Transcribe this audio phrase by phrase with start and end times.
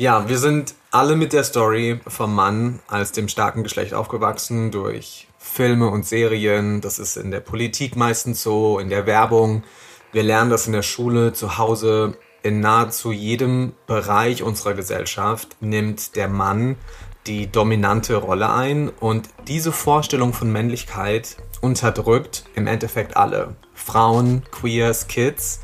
[0.00, 5.26] Ja, wir sind alle mit der Story vom Mann als dem starken Geschlecht aufgewachsen durch
[5.38, 6.80] Filme und Serien.
[6.80, 9.64] Das ist in der Politik meistens so, in der Werbung.
[10.12, 12.16] Wir lernen das in der Schule, zu Hause.
[12.44, 16.76] In nahezu jedem Bereich unserer Gesellschaft nimmt der Mann
[17.26, 23.56] die dominante Rolle ein und diese Vorstellung von Männlichkeit unterdrückt im Endeffekt alle.
[23.74, 25.58] Frauen, Queers, Kids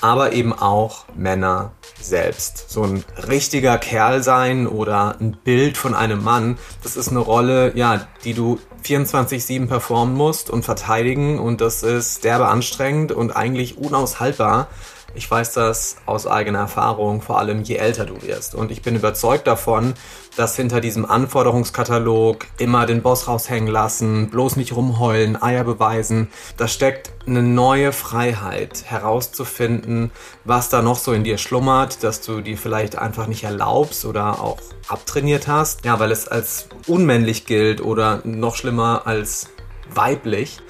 [0.00, 2.70] aber eben auch Männer selbst.
[2.70, 7.72] So ein richtiger Kerl sein oder ein Bild von einem Mann, das ist eine Rolle,
[7.76, 13.76] ja, die du 24-7 performen musst und verteidigen und das ist derbe anstrengend und eigentlich
[13.76, 14.68] unaushaltbar.
[15.14, 18.54] Ich weiß das aus eigener Erfahrung, vor allem je älter du wirst.
[18.54, 19.94] Und ich bin überzeugt davon,
[20.36, 26.68] dass hinter diesem Anforderungskatalog immer den Boss raushängen lassen, bloß nicht rumheulen, Eier beweisen, da
[26.68, 30.12] steckt eine neue Freiheit herauszufinden,
[30.44, 34.40] was da noch so in dir schlummert, dass du dir vielleicht einfach nicht erlaubst oder
[34.40, 35.84] auch abtrainiert hast.
[35.84, 39.48] Ja, weil es als unmännlich gilt oder noch schlimmer als
[39.92, 40.60] weiblich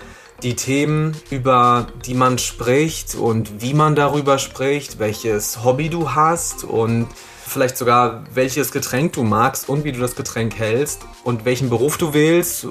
[0.43, 6.65] die Themen, über die man spricht und wie man darüber spricht, welches Hobby du hast
[6.65, 7.09] und
[7.47, 11.97] vielleicht sogar welches Getränk du magst und wie du das Getränk hältst und welchen Beruf
[11.97, 12.69] du wählst,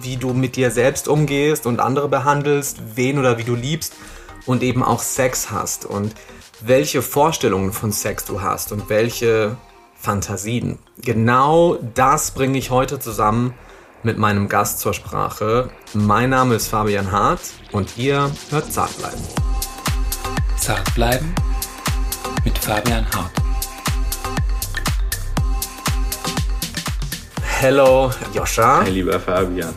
[0.00, 3.94] wie du mit dir selbst umgehst und andere behandelst, wen oder wie du liebst
[4.46, 6.14] und eben auch Sex hast und
[6.60, 9.56] welche Vorstellungen von Sex du hast und welche
[9.94, 10.78] Fantasien.
[11.02, 13.54] Genau das bringe ich heute zusammen
[14.06, 15.68] mit meinem Gast zur Sprache.
[15.92, 17.40] Mein Name ist Fabian Hart
[17.72, 19.20] und ihr hört Zart bleiben.
[20.56, 21.34] Zart bleiben
[22.44, 23.32] mit Fabian Hart.
[27.58, 28.82] Hello, Joscha.
[28.84, 29.74] Hi, lieber Fabian.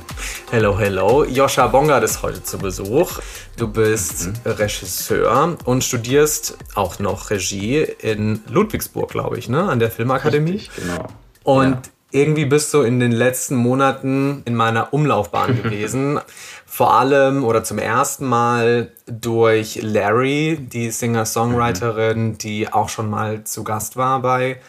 [0.52, 1.26] Hello, hello.
[1.26, 3.20] Joscha Bongard ist heute zu Besuch.
[3.58, 4.34] Du bist mhm.
[4.46, 9.64] Regisseur und studierst auch noch Regie in Ludwigsburg, glaube ich, ne?
[9.64, 10.52] An der Filmakademie.
[10.52, 11.08] Richtig, genau.
[11.44, 16.20] Und ja irgendwie bist du in den letzten Monaten in meiner Umlaufbahn gewesen.
[16.66, 23.64] Vor allem oder zum ersten Mal durch Larry, die Singer-Songwriterin, die auch schon mal zu
[23.64, 24.60] Gast war bei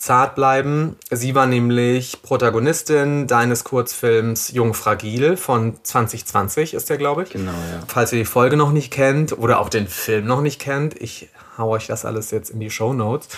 [0.00, 0.96] Zart bleiben.
[1.10, 7.30] Sie war nämlich Protagonistin deines Kurzfilms Jung Fragil von 2020 ist der, glaube ich.
[7.30, 7.82] Genau, ja.
[7.86, 11.28] Falls ihr die Folge noch nicht kennt oder auch den Film noch nicht kennt, ich
[11.58, 13.28] hau euch das alles jetzt in die Show Notes.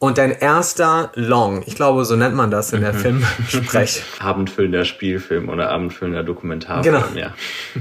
[0.00, 3.20] Und dein erster Long, ich glaube, so nennt man das in der mhm.
[3.20, 4.04] Filmsprech.
[4.20, 7.06] abendfüllender Spielfilm oder abendfüllender Dokumentarfilm, genau.
[7.16, 7.34] ja.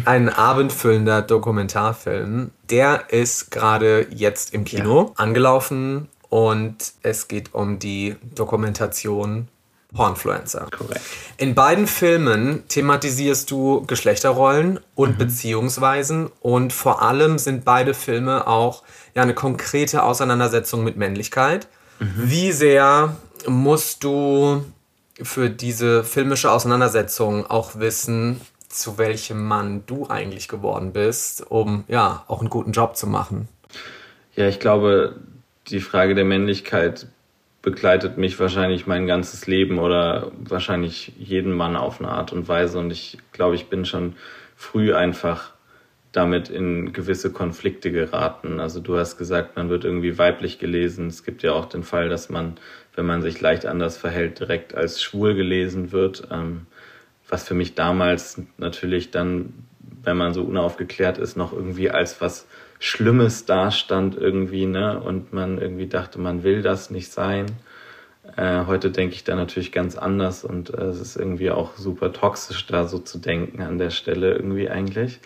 [0.05, 2.49] Ein abendfüllender Dokumentarfilm.
[2.71, 5.23] Der ist gerade jetzt im Kino ja.
[5.23, 9.47] angelaufen und es geht um die Dokumentation
[9.93, 10.67] Pornfluencer.
[10.71, 11.01] Korrekt.
[11.37, 15.17] In beiden Filmen thematisierst du Geschlechterrollen und mhm.
[15.17, 18.83] Beziehungsweisen und vor allem sind beide Filme auch
[19.13, 21.67] ja eine konkrete Auseinandersetzung mit Männlichkeit
[21.99, 22.13] Mhm.
[22.15, 23.15] Wie sehr
[23.47, 24.63] musst du
[25.21, 32.23] für diese filmische Auseinandersetzung auch wissen, zu welchem Mann du eigentlich geworden bist, um ja
[32.27, 33.47] auch einen guten Job zu machen?
[34.35, 35.15] Ja, ich glaube,
[35.67, 37.07] die Frage der Männlichkeit
[37.61, 42.79] begleitet mich wahrscheinlich mein ganzes Leben oder wahrscheinlich jeden Mann auf eine Art und Weise.
[42.79, 44.15] Und ich glaube, ich bin schon
[44.55, 45.53] früh einfach
[46.17, 48.59] damit in gewisse Konflikte geraten.
[48.59, 51.07] Also du hast gesagt, man wird irgendwie weiblich gelesen.
[51.07, 52.55] Es gibt ja auch den Fall, dass man,
[52.95, 56.27] wenn man sich leicht anders verhält, direkt als schwul gelesen wird.
[56.31, 56.65] Ähm,
[57.29, 59.53] was für mich damals natürlich dann,
[60.01, 62.47] wenn man so unaufgeklärt ist, noch irgendwie als was
[62.79, 64.99] Schlimmes dastand irgendwie, ne?
[64.99, 67.45] Und man irgendwie dachte, man will das nicht sein.
[68.35, 72.11] Äh, heute denke ich da natürlich ganz anders und äh, es ist irgendwie auch super
[72.11, 75.19] toxisch, da so zu denken an der Stelle irgendwie eigentlich.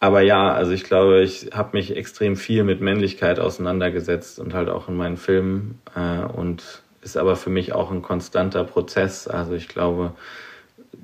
[0.00, 4.68] Aber ja, also ich glaube, ich habe mich extrem viel mit Männlichkeit auseinandergesetzt und halt
[4.68, 9.26] auch in meinen Filmen äh, und ist aber für mich auch ein konstanter Prozess.
[9.26, 10.12] Also ich glaube,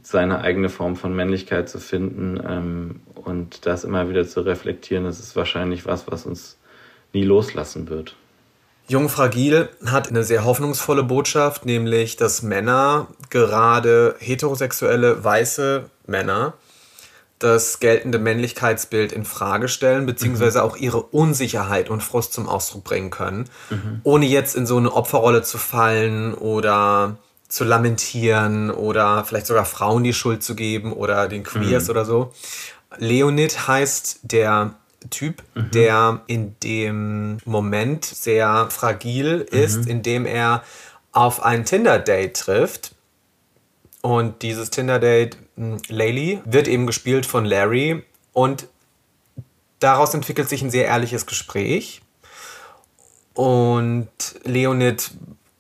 [0.03, 5.19] seine eigene Form von Männlichkeit zu finden ähm, und das immer wieder zu reflektieren, das
[5.19, 6.59] ist wahrscheinlich was, was uns
[7.13, 8.15] nie loslassen wird.
[8.87, 16.53] Jung Fragil hat eine sehr hoffnungsvolle Botschaft, nämlich dass Männer, gerade heterosexuelle weiße Männer,
[17.39, 20.65] das geltende Männlichkeitsbild in Frage stellen, beziehungsweise mhm.
[20.65, 24.01] auch ihre Unsicherheit und Frust zum Ausdruck bringen können, mhm.
[24.03, 27.17] ohne jetzt in so eine Opferrolle zu fallen oder
[27.49, 31.91] zu lamentieren oder vielleicht sogar Frauen die Schuld zu geben oder den Queers mhm.
[31.91, 32.33] oder so.
[32.99, 34.75] Leonid heißt der
[35.11, 35.71] Typ, mhm.
[35.71, 39.91] der in dem Moment sehr fragil ist, mhm.
[39.91, 40.63] indem er
[41.13, 42.95] auf ein Tinder-Date trifft.
[44.01, 48.03] Und dieses Tinder-Date Laylee wird eben gespielt von Larry
[48.33, 48.67] und
[49.79, 52.01] daraus entwickelt sich ein sehr ehrliches Gespräch.
[53.35, 54.09] Und
[54.45, 55.11] Leonid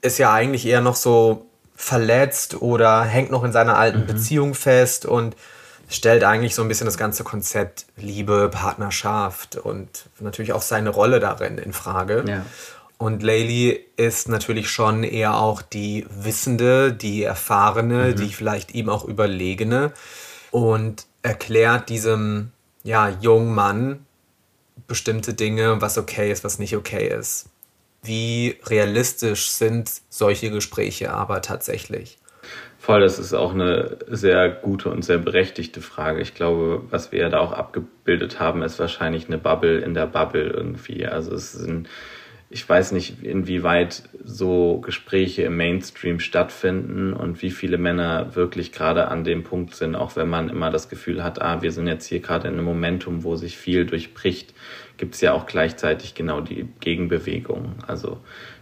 [0.00, 4.06] ist ja eigentlich eher noch so verletzt oder hängt noch in seiner alten mhm.
[4.06, 5.37] Beziehung fest und
[5.88, 11.20] stellt eigentlich so ein bisschen das ganze Konzept Liebe, Partnerschaft und natürlich auch seine Rolle
[11.20, 12.25] darin in Frage.
[12.26, 12.46] Ja.
[12.99, 18.17] Und Layli ist natürlich schon eher auch die Wissende, die Erfahrene, mhm.
[18.17, 19.93] die vielleicht ihm auch Überlegene
[20.50, 22.52] und erklärt diesem
[22.85, 24.06] ja, jungen Mann
[24.87, 27.49] bestimmte Dinge, was okay ist, was nicht okay ist.
[28.02, 32.19] Wie realistisch sind solche Gespräche aber tatsächlich?
[32.79, 36.20] Voll, das ist auch eine sehr gute und sehr berechtigte Frage.
[36.20, 40.06] Ich glaube, was wir ja da auch abgebildet haben, ist wahrscheinlich eine Bubble in der
[40.06, 41.06] Bubble irgendwie.
[41.06, 41.88] Also es sind,
[42.55, 49.09] ich weiß nicht, inwieweit so Gespräche im Mainstream stattfinden und wie viele Männer wirklich gerade
[49.09, 52.06] an dem Punkt sind, auch wenn man immer das Gefühl hat, ah, wir sind jetzt
[52.06, 54.55] hier gerade in einem Momentum, wo sich viel durchbricht,
[54.99, 57.75] gibt es ja auch gleichzeitig genau die Gegenbewegung.
[57.89, 58.21] Also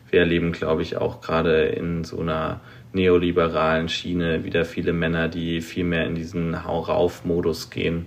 [0.09, 2.63] wir erleben, glaube ich, auch gerade in so einer
[2.95, 8.07] neoliberalen Schiene wieder viele Männer, die viel mehr in diesen Hau-rauf-Modus gehen.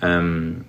[0.00, 0.66] Ähm,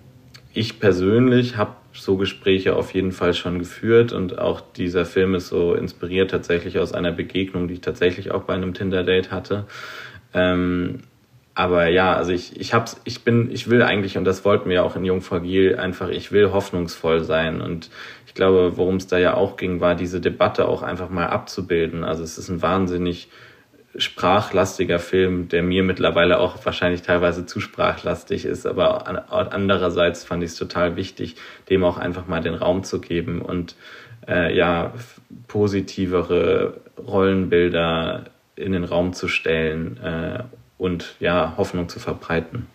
[0.55, 5.47] ich persönlich habe so Gespräche auf jeden Fall schon geführt und auch dieser Film ist
[5.47, 9.65] so inspiriert tatsächlich aus einer Begegnung, die ich tatsächlich auch bei einem Tinder-Date hatte.
[10.33, 10.99] Ähm,
[11.59, 14.85] aber ja, also ich, ich hab's, ich bin, ich will eigentlich, und das wollten wir
[14.85, 17.59] auch in Jungfragil, einfach, ich will hoffnungsvoll sein.
[17.59, 17.89] Und
[18.27, 22.05] ich glaube, worum es da ja auch ging, war diese Debatte auch einfach mal abzubilden.
[22.05, 23.27] Also es ist ein wahnsinnig
[23.95, 29.07] sprachlastiger Film, der mir mittlerweile auch wahrscheinlich teilweise zu sprachlastig ist, aber
[29.53, 31.35] andererseits fand ich es total wichtig,
[31.69, 33.75] dem auch einfach mal den Raum zu geben und
[34.27, 34.93] äh, ja
[35.47, 38.25] positivere Rollenbilder
[38.55, 40.43] in den Raum zu stellen äh,
[40.77, 42.67] und ja, Hoffnung zu verbreiten.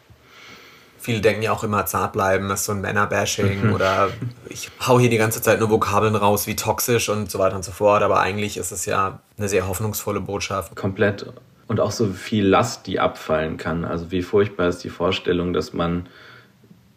[1.04, 3.74] Viele denken ja auch immer, zart bleiben ist so ein Männerbashing mhm.
[3.74, 4.08] oder
[4.48, 7.62] ich hau hier die ganze Zeit nur Vokabeln raus wie toxisch und so weiter und
[7.62, 10.74] so fort, aber eigentlich ist es ja eine sehr hoffnungsvolle Botschaft.
[10.76, 11.26] Komplett.
[11.66, 13.84] Und auch so viel Last, die abfallen kann.
[13.84, 16.06] Also wie furchtbar ist die Vorstellung, dass man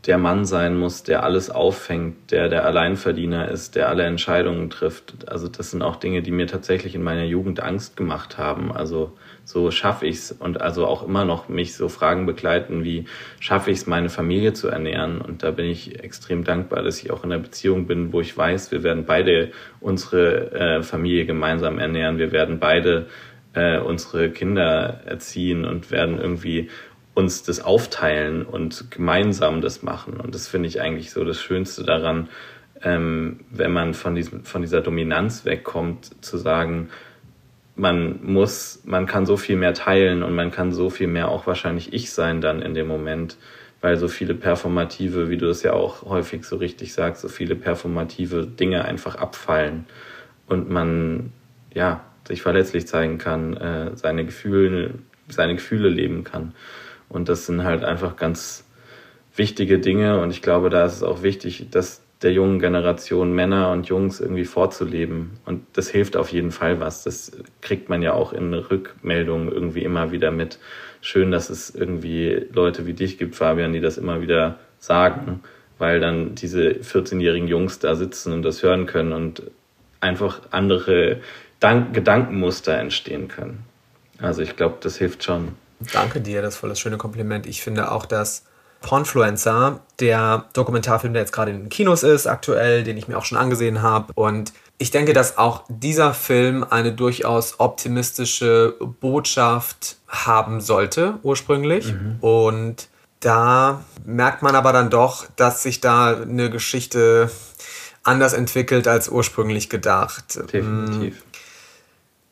[0.06, 5.28] der Mann sein muss, der alles auffängt, der der Alleinverdiener ist, der alle Entscheidungen trifft.
[5.28, 8.72] Also das sind auch Dinge, die mir tatsächlich in meiner Jugend Angst gemacht haben.
[8.72, 9.18] Also
[9.48, 13.06] so schaffe ich es und also auch immer noch mich so Fragen begleiten, wie
[13.40, 15.22] schaffe ich es, meine Familie zu ernähren.
[15.22, 18.38] Und da bin ich extrem dankbar, dass ich auch in einer Beziehung bin, wo ich
[18.38, 23.08] weiß, wir werden beide unsere äh, Familie gemeinsam ernähren, wir werden beide
[23.54, 26.70] äh, unsere Kinder erziehen und werden irgendwie
[27.14, 30.20] uns das aufteilen und gemeinsam das machen.
[30.20, 32.28] Und das finde ich eigentlich so das Schönste daran,
[32.84, 36.90] ähm, wenn man von, diesem, von dieser Dominanz wegkommt, zu sagen,
[37.78, 41.48] man muss, man kann so viel mehr teilen und man kann so viel mehr auch
[41.48, 43.38] wahrscheinlich ich sein dann in dem Moment,
[43.82, 47.56] weil so viele performative, wie du es ja auch häufig so richtig sagst, so viele
[47.56, 49.86] performative Dinge einfach abfallen
[50.48, 51.32] und man
[51.74, 54.96] ja sich verletzlich zeigen kann, äh, seine Gefühle,
[55.30, 56.54] seine Gefühle leben kann.
[57.10, 58.66] Und das sind halt einfach ganz
[59.36, 60.20] wichtige Dinge.
[60.20, 64.20] Und ich glaube, da ist es auch wichtig, dass der jungen Generation Männer und Jungs
[64.20, 65.40] irgendwie vorzuleben.
[65.46, 67.04] Und das hilft auf jeden Fall was.
[67.04, 67.32] Das
[67.62, 70.58] kriegt man ja auch in Rückmeldungen irgendwie immer wieder mit.
[71.02, 75.42] Schön, dass es irgendwie Leute wie dich gibt, Fabian, die das immer wieder sagen,
[75.78, 79.44] weil dann diese 14-jährigen Jungs da sitzen und das hören können und
[80.00, 81.22] einfach andere
[81.60, 83.64] Dank Gedankenmuster entstehen können.
[84.20, 85.50] Also ich glaube, das hilft schon.
[85.94, 87.46] Danke dir, das ist voll das schöne Kompliment.
[87.46, 88.44] Ich finde auch, dass
[88.88, 93.26] Pornfluencer, der Dokumentarfilm, der jetzt gerade in den Kinos ist, aktuell, den ich mir auch
[93.26, 94.14] schon angesehen habe.
[94.16, 101.92] Und ich denke, dass auch dieser Film eine durchaus optimistische Botschaft haben sollte, ursprünglich.
[101.92, 102.16] Mhm.
[102.22, 102.88] Und
[103.20, 107.30] da merkt man aber dann doch, dass sich da eine Geschichte
[108.04, 110.40] anders entwickelt als ursprünglich gedacht.
[110.54, 111.24] Definitiv.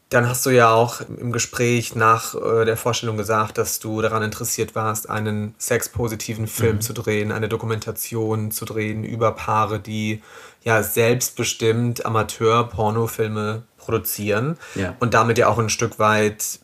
[0.09, 4.21] Dann hast du ja auch im Gespräch nach äh, der Vorstellung gesagt, dass du daran
[4.21, 6.81] interessiert warst, einen sexpositiven Film mhm.
[6.81, 10.21] zu drehen, eine Dokumentation zu drehen über Paare, die
[10.63, 14.95] ja selbstbestimmt Amateur-Pornofilme produzieren ja.
[14.99, 16.59] und damit ja auch ein Stück weit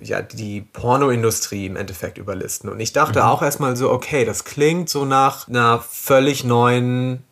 [0.00, 2.70] ja, die Pornoindustrie im Endeffekt überlisten.
[2.70, 3.26] Und ich dachte mhm.
[3.26, 7.24] auch erstmal so, okay, das klingt so nach einer völlig neuen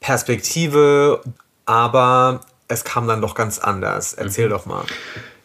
[0.00, 1.22] Perspektive,
[1.66, 4.14] aber es kam dann doch ganz anders.
[4.14, 4.50] Erzähl mhm.
[4.50, 4.84] doch mal.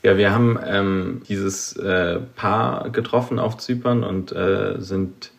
[0.03, 5.31] Ja, wir haben ähm, dieses äh, Paar getroffen auf Zypern und äh, sind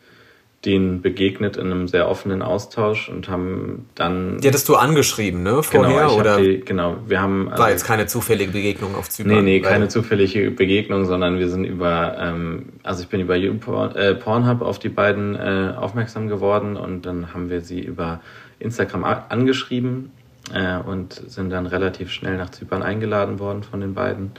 [0.64, 4.38] denen begegnet in einem sehr offenen Austausch und haben dann.
[4.38, 5.62] Die hattest du angeschrieben, ne?
[5.62, 6.06] Vorher?
[6.06, 6.38] Genau, oder?
[6.38, 7.50] Die, genau, wir haben.
[7.50, 9.34] Also, War jetzt keine zufällige Begegnung auf Zypern?
[9.34, 14.14] Nee, nee, keine zufällige Begegnung, sondern wir sind über, ähm, also ich bin über äh,
[14.14, 18.22] Pornhub auf die beiden äh, aufmerksam geworden und dann haben wir sie über
[18.58, 20.12] Instagram angeschrieben
[20.52, 24.32] äh, und sind dann relativ schnell nach Zypern eingeladen worden von den beiden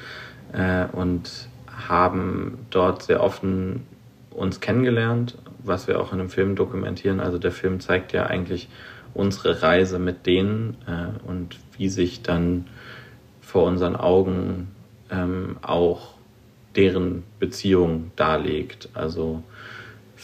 [0.54, 1.50] äh, und
[1.88, 3.86] haben dort sehr offen
[4.32, 7.20] uns kennengelernt, was wir auch in dem Film dokumentieren.
[7.20, 8.70] Also der Film zeigt ja eigentlich
[9.14, 12.68] unsere Reise mit denen äh, und wie sich dann
[13.42, 14.72] vor unseren Augen
[15.10, 16.16] ähm, auch
[16.76, 18.90] deren Beziehung darlegt.
[18.94, 19.44] Also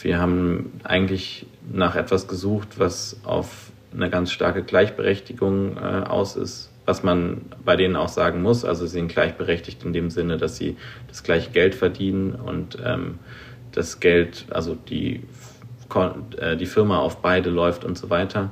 [0.00, 6.70] wir haben eigentlich nach etwas gesucht, was auf eine ganz starke Gleichberechtigung äh, aus ist,
[6.84, 8.64] was man bei denen auch sagen muss.
[8.64, 10.76] Also sie sind gleichberechtigt in dem Sinne, dass sie
[11.08, 13.18] das gleiche Geld verdienen und ähm,
[13.72, 15.22] das Geld, also die,
[16.38, 18.50] äh, die Firma auf beide läuft und so weiter.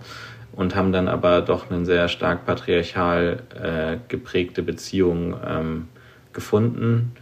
[0.52, 5.88] Und haben dann aber doch eine sehr stark patriarchal äh, geprägte Beziehung ähm,
[6.32, 7.12] gefunden,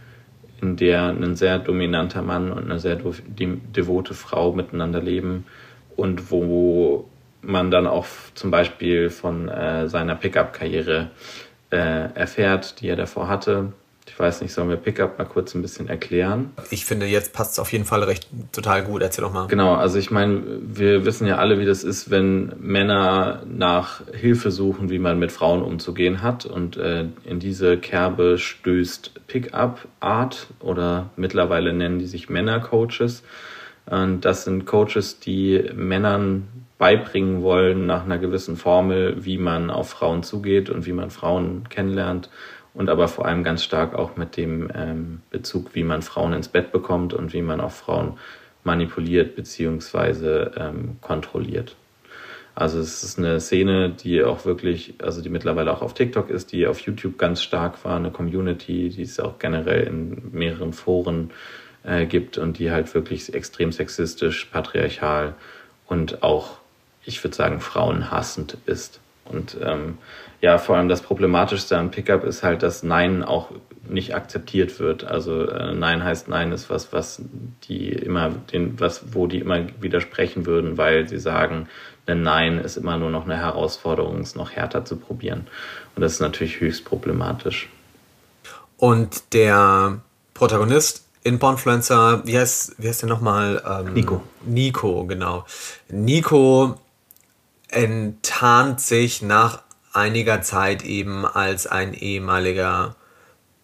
[0.61, 5.45] in der ein sehr dominanter Mann und eine sehr devote Frau miteinander leben
[5.95, 7.07] und wo
[7.41, 8.05] man dann auch
[8.35, 11.11] zum Beispiel von äh, seiner Pickup-Karriere
[11.71, 11.77] äh,
[12.13, 13.73] erfährt, die er davor hatte.
[14.09, 16.51] Ich weiß nicht, sollen wir Pickup mal kurz ein bisschen erklären?
[16.71, 19.01] Ich finde, jetzt passt es auf jeden Fall recht total gut.
[19.01, 19.47] Erzähl doch mal.
[19.47, 24.51] Genau, also ich meine, wir wissen ja alle, wie das ist, wenn Männer nach Hilfe
[24.51, 26.45] suchen, wie man mit Frauen umzugehen hat.
[26.45, 33.23] Und äh, in diese Kerbe stößt Pickup Art oder mittlerweile nennen die sich Männercoaches.
[33.85, 36.47] Und das sind Coaches, die Männern
[36.79, 41.69] beibringen wollen nach einer gewissen Formel, wie man auf Frauen zugeht und wie man Frauen
[41.69, 42.31] kennenlernt
[42.73, 46.47] und aber vor allem ganz stark auch mit dem ähm, Bezug, wie man Frauen ins
[46.47, 48.17] Bett bekommt und wie man auch Frauen
[48.63, 51.75] manipuliert beziehungsweise ähm, kontrolliert.
[52.55, 56.51] Also es ist eine Szene, die auch wirklich, also die mittlerweile auch auf TikTok ist,
[56.53, 61.31] die auf YouTube ganz stark war, eine Community, die es auch generell in mehreren Foren
[61.83, 65.35] äh, gibt und die halt wirklich extrem sexistisch, patriarchal
[65.87, 66.59] und auch
[67.05, 68.99] ich würde sagen, frauenhassend ist.
[69.25, 69.97] Und ähm,
[70.41, 73.51] ja, vor allem das Problematischste am Pickup ist halt, dass Nein auch
[73.87, 75.03] nicht akzeptiert wird.
[75.03, 77.21] Also äh, Nein heißt Nein ist was, was
[77.67, 81.67] die immer den, was, wo die immer widersprechen würden, weil sie sagen,
[82.05, 85.47] ein Nein ist immer nur noch eine Herausforderung, es noch härter zu probieren.
[85.95, 87.69] Und das ist natürlich höchst problematisch.
[88.77, 89.99] Und der
[90.33, 93.61] Protagonist in Pornfluencer, wie heißt, wie heißt der nochmal?
[93.67, 94.23] Ähm, Nico.
[94.45, 95.45] Nico, genau.
[95.89, 96.79] Nico
[97.69, 99.61] enttarnt sich nach
[99.93, 102.95] einiger Zeit eben als ein ehemaliger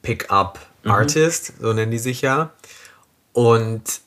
[0.01, 1.63] Pickup-Artist, mhm.
[1.63, 2.51] so nennen die sich ja.
[3.33, 4.01] Und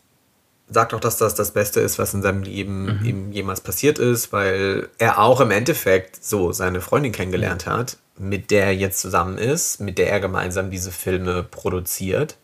[0.70, 3.04] sagt auch, dass das das Beste ist, was in seinem Leben mhm.
[3.04, 7.70] ihm jemals passiert ist, weil er auch im Endeffekt so seine Freundin kennengelernt mhm.
[7.70, 12.36] hat, mit der er jetzt zusammen ist, mit der er gemeinsam diese Filme produziert.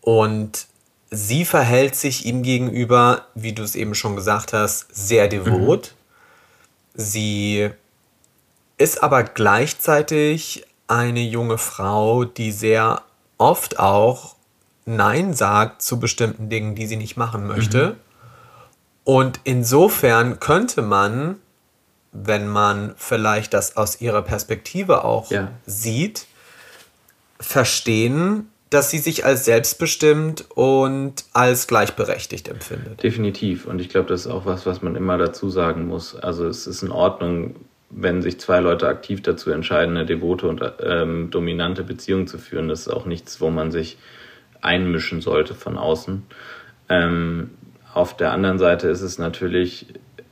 [0.00, 0.66] Und
[1.10, 5.92] sie verhält sich ihm gegenüber, wie du es eben schon gesagt hast, sehr devot.
[5.92, 5.97] Mhm.
[7.00, 7.70] Sie
[8.76, 13.02] ist aber gleichzeitig eine junge Frau, die sehr
[13.38, 14.34] oft auch
[14.84, 17.90] Nein sagt zu bestimmten Dingen, die sie nicht machen möchte.
[17.90, 17.96] Mhm.
[19.04, 21.36] Und insofern könnte man,
[22.10, 25.52] wenn man vielleicht das aus ihrer Perspektive auch ja.
[25.66, 26.26] sieht,
[27.38, 33.02] verstehen, dass sie sich als selbstbestimmt und als gleichberechtigt empfindet.
[33.02, 33.66] Definitiv.
[33.66, 36.14] Und ich glaube, das ist auch was, was man immer dazu sagen muss.
[36.14, 37.56] Also es ist in Ordnung,
[37.90, 42.68] wenn sich zwei Leute aktiv dazu entscheiden, eine devote und ähm, dominante Beziehung zu führen.
[42.68, 43.96] Das ist auch nichts, wo man sich
[44.60, 46.24] einmischen sollte von außen.
[46.88, 47.50] Ähm,
[47.94, 49.86] auf der anderen Seite ist es natürlich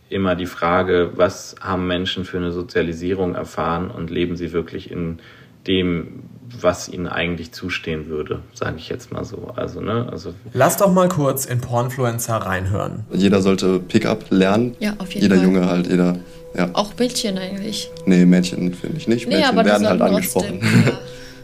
[0.08, 5.18] immer die Frage, was haben Menschen für eine Sozialisierung erfahren und leben sie wirklich in
[5.66, 6.24] dem,
[6.62, 9.52] was ihnen eigentlich zustehen würde, sage ich jetzt mal so.
[9.56, 13.04] Also, ne, also Lass doch mal kurz in Pornfluencer reinhören.
[13.12, 14.76] Jeder sollte Pickup lernen.
[14.80, 15.44] Ja, auf jeden jeder Fall.
[15.44, 16.18] Jeder Junge halt, jeder.
[16.56, 16.70] Ja.
[16.72, 17.90] Auch Mädchen eigentlich.
[18.06, 19.28] Nee, Mädchen finde ich nicht.
[19.28, 20.60] Nee, Mädchen aber werden halt angesprochen.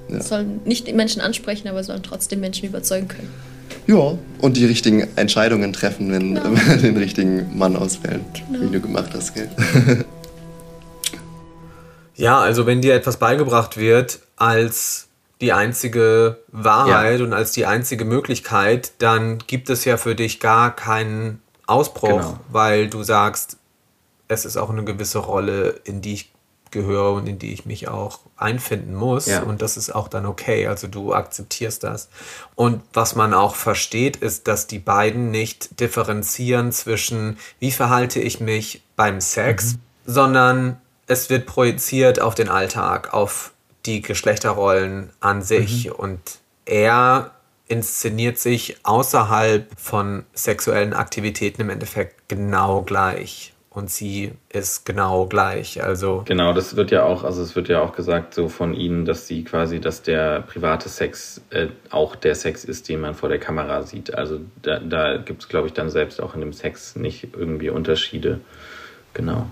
[0.09, 0.15] Ja.
[0.17, 0.23] ja.
[0.23, 3.29] Sollen nicht die Menschen ansprechen, aber sollen trotzdem Menschen überzeugen können.
[3.87, 6.77] Ja, und die richtigen Entscheidungen treffen, wenn genau.
[6.83, 8.65] den richtigen Mann auswählen, genau.
[8.65, 9.49] wie du gemacht hast, gell?
[12.15, 15.09] Ja, also wenn dir etwas beigebracht wird als
[15.41, 17.27] die einzige Wahrheit ja.
[17.27, 22.41] und als die einzige Möglichkeit, dann gibt es ja für dich gar keinen Ausbruch, genau.
[22.49, 23.57] weil du sagst,
[24.29, 26.33] es ist auch eine gewisse Rolle, in die ich
[26.71, 29.27] gehöre und in die ich mich auch einfinden muss.
[29.27, 29.43] Ja.
[29.43, 30.67] Und das ist auch dann okay.
[30.67, 32.09] Also du akzeptierst das.
[32.57, 38.41] Und was man auch versteht, ist, dass die beiden nicht differenzieren zwischen, wie verhalte ich
[38.41, 39.79] mich beim Sex, mhm.
[40.07, 43.53] sondern es wird projiziert auf den Alltag, auf
[43.87, 45.87] die Geschlechterrollen an sich.
[45.87, 45.93] Mhm.
[45.93, 46.21] Und
[46.65, 47.33] er
[47.69, 53.53] inszeniert sich außerhalb von sexuellen Aktivitäten im Endeffekt genau gleich.
[53.75, 55.83] und sie ist genau gleich.
[55.83, 59.05] Also genau, das wird ja auch, also es wird ja auch gesagt so von ihnen,
[59.07, 63.31] dass sie quasi, dass der private Sex äh, auch der Sex ist, den man vor
[63.31, 64.15] der Kamera sieht.
[64.15, 67.71] Also da, da gibt es, glaube ich, dann selbst auch in dem Sex nicht irgendwie
[67.71, 68.41] Unterschiede.
[69.15, 69.47] Genau.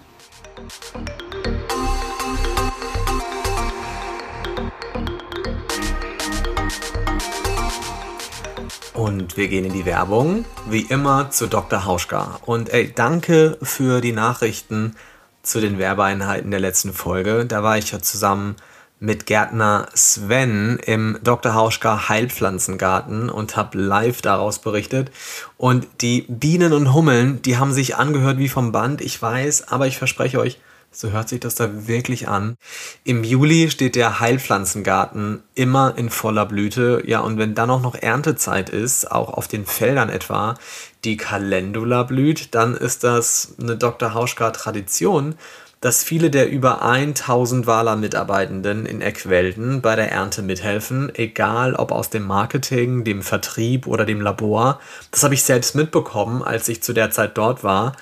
[8.94, 11.84] Und wir gehen in die Werbung, wie immer zu Dr.
[11.84, 12.40] Hauschka.
[12.44, 14.96] Und ey, danke für die Nachrichten
[15.42, 17.46] zu den Werbeeinheiten der letzten Folge.
[17.46, 18.56] Da war ich ja zusammen
[19.00, 21.54] mit Gärtner Sven im Dr.
[21.54, 25.10] Hauschka Heilpflanzengarten und habe live daraus berichtet.
[25.56, 29.86] Und die Bienen und Hummeln, die haben sich angehört wie vom Band, ich weiß, aber
[29.86, 30.60] ich verspreche euch,
[30.92, 32.56] so hört sich das da wirklich an.
[33.04, 37.02] Im Juli steht der Heilpflanzengarten immer in voller Blüte.
[37.06, 40.56] Ja, und wenn dann auch noch Erntezeit ist, auch auf den Feldern etwa,
[41.04, 44.14] die Calendula blüht, dann ist das eine Dr.
[44.14, 45.36] Hauschka-Tradition,
[45.80, 52.10] dass viele der über 1000 Wala-Mitarbeitenden in Eckwelden bei der Ernte mithelfen, egal ob aus
[52.10, 54.78] dem Marketing, dem Vertrieb oder dem Labor.
[55.10, 57.92] Das habe ich selbst mitbekommen, als ich zu der Zeit dort war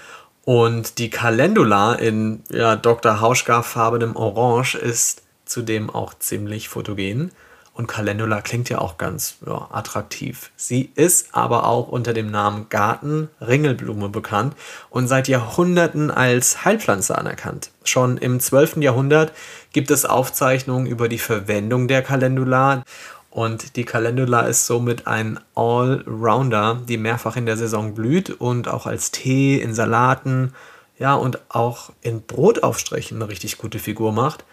[0.49, 3.20] und die Calendula in ja, Dr.
[3.20, 7.32] Hauschka farbenem Orange ist zudem auch ziemlich fotogen.
[7.78, 10.50] Und Calendula klingt ja auch ganz ja, attraktiv.
[10.56, 14.56] Sie ist aber auch unter dem Namen Garten-Ringelblume bekannt
[14.90, 17.70] und seit Jahrhunderten als Heilpflanze anerkannt.
[17.85, 18.78] Schon im 12.
[18.78, 19.32] Jahrhundert
[19.73, 22.82] gibt es Aufzeichnungen über die Verwendung der Calendula
[23.30, 28.87] und die Calendula ist somit ein Allrounder, die mehrfach in der Saison blüht und auch
[28.87, 30.52] als Tee, in Salaten,
[30.99, 34.44] ja, und auch in Brotaufstrichen eine richtig gute Figur macht.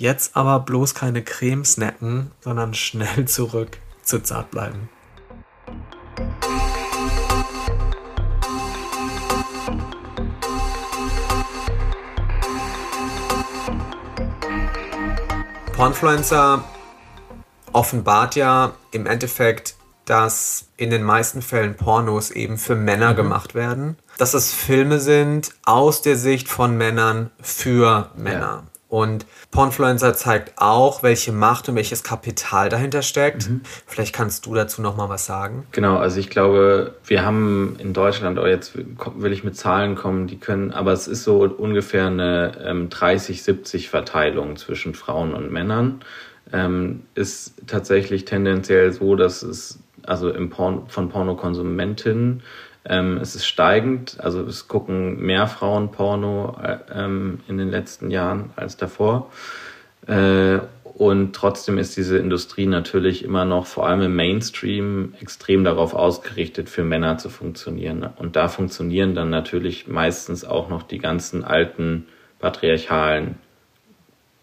[0.00, 4.88] Jetzt aber bloß keine Creme snacken, sondern schnell zurück zu zart bleiben.
[15.74, 16.64] Pornfluencer
[17.74, 19.74] offenbart ja im Endeffekt,
[20.06, 23.16] dass in den meisten Fällen Pornos eben für Männer mhm.
[23.16, 23.98] gemacht werden.
[24.16, 28.69] Dass es Filme sind aus der Sicht von Männern für Männer.
[28.90, 33.48] Und Pornfluencer zeigt auch, welche Macht und welches Kapital dahinter steckt.
[33.48, 33.60] Mhm.
[33.86, 35.64] Vielleicht kannst du dazu noch mal was sagen.
[35.70, 40.26] Genau, also ich glaube, wir haben in Deutschland, oh jetzt will ich mit Zahlen kommen,
[40.26, 46.02] die können, aber es ist so ungefähr eine ähm, 30-70 Verteilung zwischen Frauen und Männern
[46.52, 52.42] ähm, ist tatsächlich tendenziell so, dass es also im Porn, von Pornokonsumentinnen
[52.84, 58.10] ähm, es ist steigend, also es gucken mehr Frauen Porno äh, ähm, in den letzten
[58.10, 59.30] Jahren als davor.
[60.06, 65.94] Äh, und trotzdem ist diese Industrie natürlich immer noch, vor allem im Mainstream, extrem darauf
[65.94, 68.08] ausgerichtet, für Männer zu funktionieren.
[68.16, 72.06] Und da funktionieren dann natürlich meistens auch noch die ganzen alten
[72.38, 73.36] patriarchalen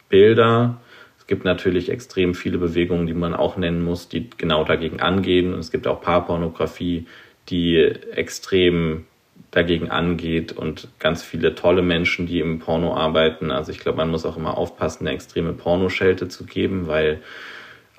[0.10, 0.80] Bilder,
[1.28, 5.54] es gibt natürlich extrem viele Bewegungen, die man auch nennen muss, die genau dagegen angehen.
[5.54, 7.06] Und es gibt auch Paarpornografie,
[7.50, 9.06] die extrem
[9.52, 13.52] dagegen angeht und ganz viele tolle Menschen, die im Porno arbeiten.
[13.52, 17.22] Also ich glaube, man muss auch immer aufpassen, eine extreme Pornoschelte zu geben, weil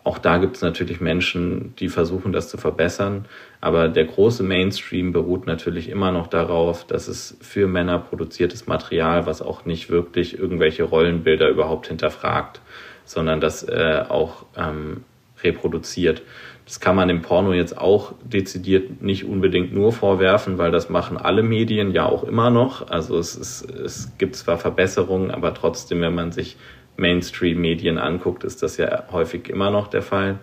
[0.04, 3.26] auch da gibt es natürlich Menschen, die versuchen, das zu verbessern.
[3.61, 9.26] Aber der große Mainstream beruht natürlich immer noch darauf, dass es für Männer produziertes Material,
[9.26, 12.61] was auch nicht wirklich irgendwelche Rollenbilder überhaupt hinterfragt
[13.08, 15.04] sondern das äh, auch ähm,
[15.42, 16.22] reproduziert.
[16.64, 21.16] Das kann man im Porno jetzt auch dezidiert nicht unbedingt nur vorwerfen, weil das machen
[21.16, 22.90] alle Medien ja auch immer noch.
[22.90, 26.57] Also es, ist, es gibt zwar Verbesserungen, aber trotzdem, wenn man sich
[26.98, 30.40] Mainstream-Medien anguckt, ist das ja häufig immer noch der Fall.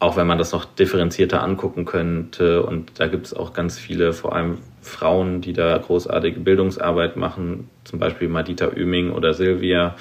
[0.00, 2.64] Auch wenn man das noch differenzierter angucken könnte.
[2.64, 7.70] Und da gibt es auch ganz viele, vor allem Frauen, die da großartige Bildungsarbeit machen,
[7.84, 9.94] zum Beispiel Madita Oeming oder Silvia.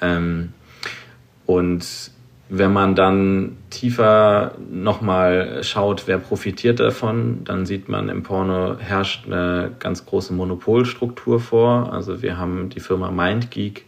[0.00, 0.54] Ähm,
[1.44, 2.10] und
[2.48, 9.26] wenn man dann tiefer nochmal schaut, wer profitiert davon, dann sieht man, im Porno herrscht
[9.26, 11.92] eine ganz große Monopolstruktur vor.
[11.92, 13.84] Also wir haben die Firma MindGeek,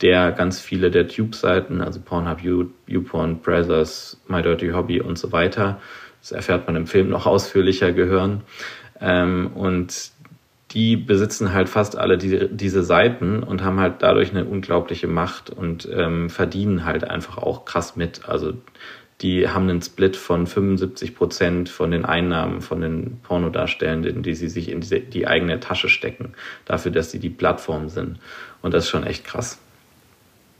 [0.00, 2.38] der ganz viele der Tube-Seiten, also Pornhub,
[2.86, 5.78] YouPorn, Brothers, My Dirty Hobby und so weiter,
[6.20, 8.42] das erfährt man im Film noch ausführlicher gehören.
[9.00, 10.12] Ähm, und
[10.72, 15.50] die besitzen halt fast alle die, diese Seiten und haben halt dadurch eine unglaubliche Macht
[15.50, 18.28] und ähm, verdienen halt einfach auch krass mit.
[18.28, 18.54] Also
[19.20, 24.48] die haben einen Split von 75 Prozent von den Einnahmen von den Pornodarstellenden, die sie
[24.48, 28.18] sich in diese, die eigene Tasche stecken, dafür, dass sie die Plattform sind.
[28.62, 29.58] Und das ist schon echt krass.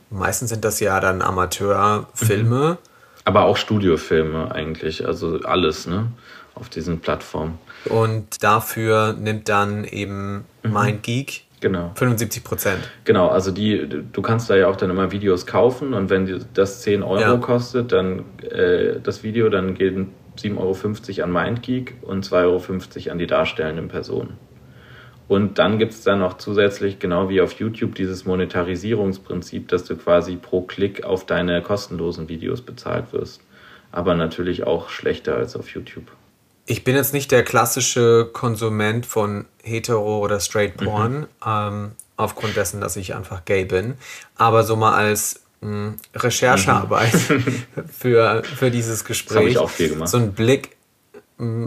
[0.09, 2.69] Meistens sind das ja dann Amateurfilme.
[2.73, 2.77] Mhm.
[3.25, 6.11] Aber auch Studiofilme eigentlich, also alles, ne?
[6.55, 7.57] Auf diesen Plattformen.
[7.85, 10.73] Und dafür nimmt dann eben mhm.
[10.73, 11.91] MindGeek Genau.
[11.95, 12.79] 75 Prozent.
[13.05, 16.81] Genau, also die, du kannst da ja auch dann immer Videos kaufen und wenn das
[16.81, 17.37] 10 Euro Ja.
[17.37, 23.17] kostet, dann äh, das Video, dann gehen 7,50 Euro an MindGeek und 2,50 Euro an
[23.17, 24.33] die darstellenden Personen.
[25.29, 29.95] Und dann gibt es dann noch zusätzlich, genau wie auf YouTube, dieses Monetarisierungsprinzip, dass du
[29.95, 33.41] quasi pro Klick auf deine kostenlosen Videos bezahlt wirst.
[33.93, 36.11] Aber natürlich auch schlechter als auf YouTube.
[36.65, 42.95] Ich bin jetzt nicht der klassische Konsument von Hetero- oder Straight-Porn, ähm, aufgrund dessen, dass
[42.95, 43.95] ich einfach gay bin.
[44.37, 47.11] Aber so mal als mh, Recherchearbeit
[47.91, 49.37] für, für dieses Gespräch.
[49.37, 50.09] hab ich auch viel gemacht.
[50.09, 50.75] So ein Blick,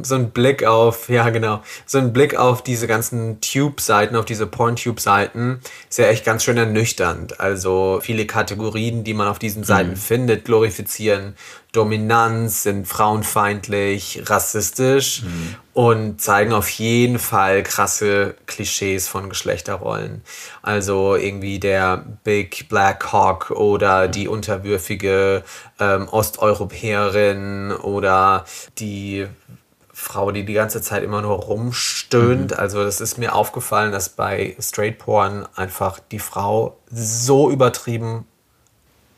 [0.02, 4.46] so ein Blick auf, ja genau, so ein Blick auf diese ganzen Tube-Seiten, auf diese
[4.46, 7.40] Porn-Tube-Seiten, ist ja echt ganz schön ernüchternd.
[7.40, 9.96] Also viele Kategorien, die man auf diesen Seiten Mhm.
[9.96, 11.34] findet, glorifizieren
[11.72, 15.56] Dominanz, sind frauenfeindlich, rassistisch Mhm.
[15.74, 20.22] und zeigen auf jeden Fall krasse Klischees von Geschlechterrollen.
[20.62, 25.42] Also irgendwie der Big Black Hawk oder die unterwürfige
[25.78, 28.46] ähm, Osteuropäerin oder
[28.78, 29.26] die
[30.06, 32.56] Frau, die die ganze Zeit immer nur rumstöhnt.
[32.56, 38.24] Also das ist mir aufgefallen, dass bei Straight Porn einfach die Frau so übertrieben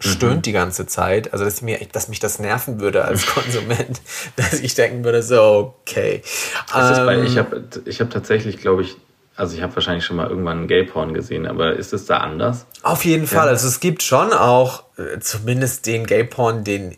[0.01, 1.33] stöhnt die ganze Zeit.
[1.33, 4.01] Also dass, mir, dass mich das nerven würde als Konsument,
[4.37, 6.23] dass ich denken würde, so, okay.
[6.25, 8.97] Ist bei, Ähm, ich habe ich hab tatsächlich, glaube ich,
[9.37, 12.67] also ich habe wahrscheinlich schon mal irgendwann einen Gay-Porn gesehen, aber ist es da anders?
[12.83, 13.49] Auf jeden Fall.
[13.49, 16.97] Also es gibt schon auch äh, zumindest den Gay-Porn, den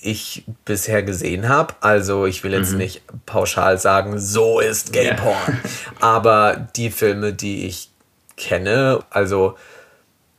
[0.00, 1.74] ich bisher gesehen habe.
[1.80, 5.58] Also ich will jetzt nicht pauschal sagen, so ist Gay-Porn.
[6.00, 7.90] Aber die Filme, die ich
[8.36, 9.56] kenne, also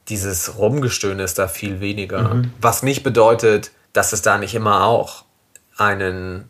[0.10, 2.42] dieses Rumgestöhne ist da viel weniger.
[2.62, 5.24] Was nicht bedeutet, dass es da nicht immer auch
[5.78, 6.50] einen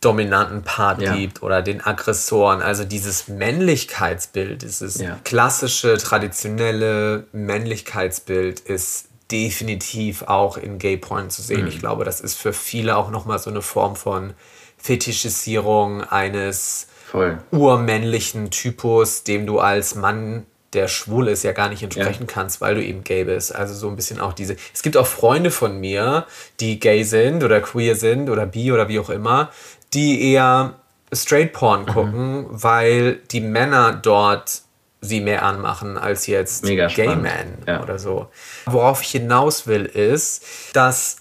[0.00, 1.14] dominanten Part Ja.
[1.16, 2.60] gibt oder den Aggressoren.
[2.62, 5.18] Also dieses Männlichkeitsbild, dieses Ja.
[5.24, 11.66] klassische, traditionelle Männlichkeitsbild ist definitiv auch in Gay Porn zu sehen.
[11.66, 14.34] Ich glaube, das ist für viele auch nochmal so eine Form von
[14.76, 17.38] Fetischisierung eines Voll.
[17.50, 22.74] urmännlichen Typus, dem du als Mann, der schwul ist, ja gar nicht entsprechen kannst, weil
[22.74, 23.54] du eben gay bist.
[23.54, 24.56] Also so ein bisschen auch diese.
[24.72, 26.26] Es gibt auch Freunde von mir,
[26.60, 29.50] die gay sind oder queer sind oder bi oder wie auch immer,
[29.92, 30.74] die eher
[31.12, 31.56] Straight Mhm.
[31.56, 34.62] Porn gucken, weil die Männer dort
[35.04, 37.14] sie mehr anmachen als jetzt Mega Gay.
[37.16, 37.82] Men Ja.
[37.82, 38.28] oder so.
[38.66, 41.18] Worauf ich hinaus will, ist, dass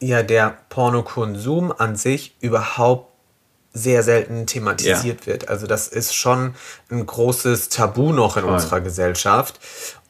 [0.00, 3.10] ja der Pornokonsum an sich überhaupt
[3.72, 5.48] sehr selten thematisiert wird.
[5.48, 6.54] Also das ist schon
[6.90, 8.52] ein großes Tabu noch in Voll.
[8.52, 9.58] unserer Gesellschaft,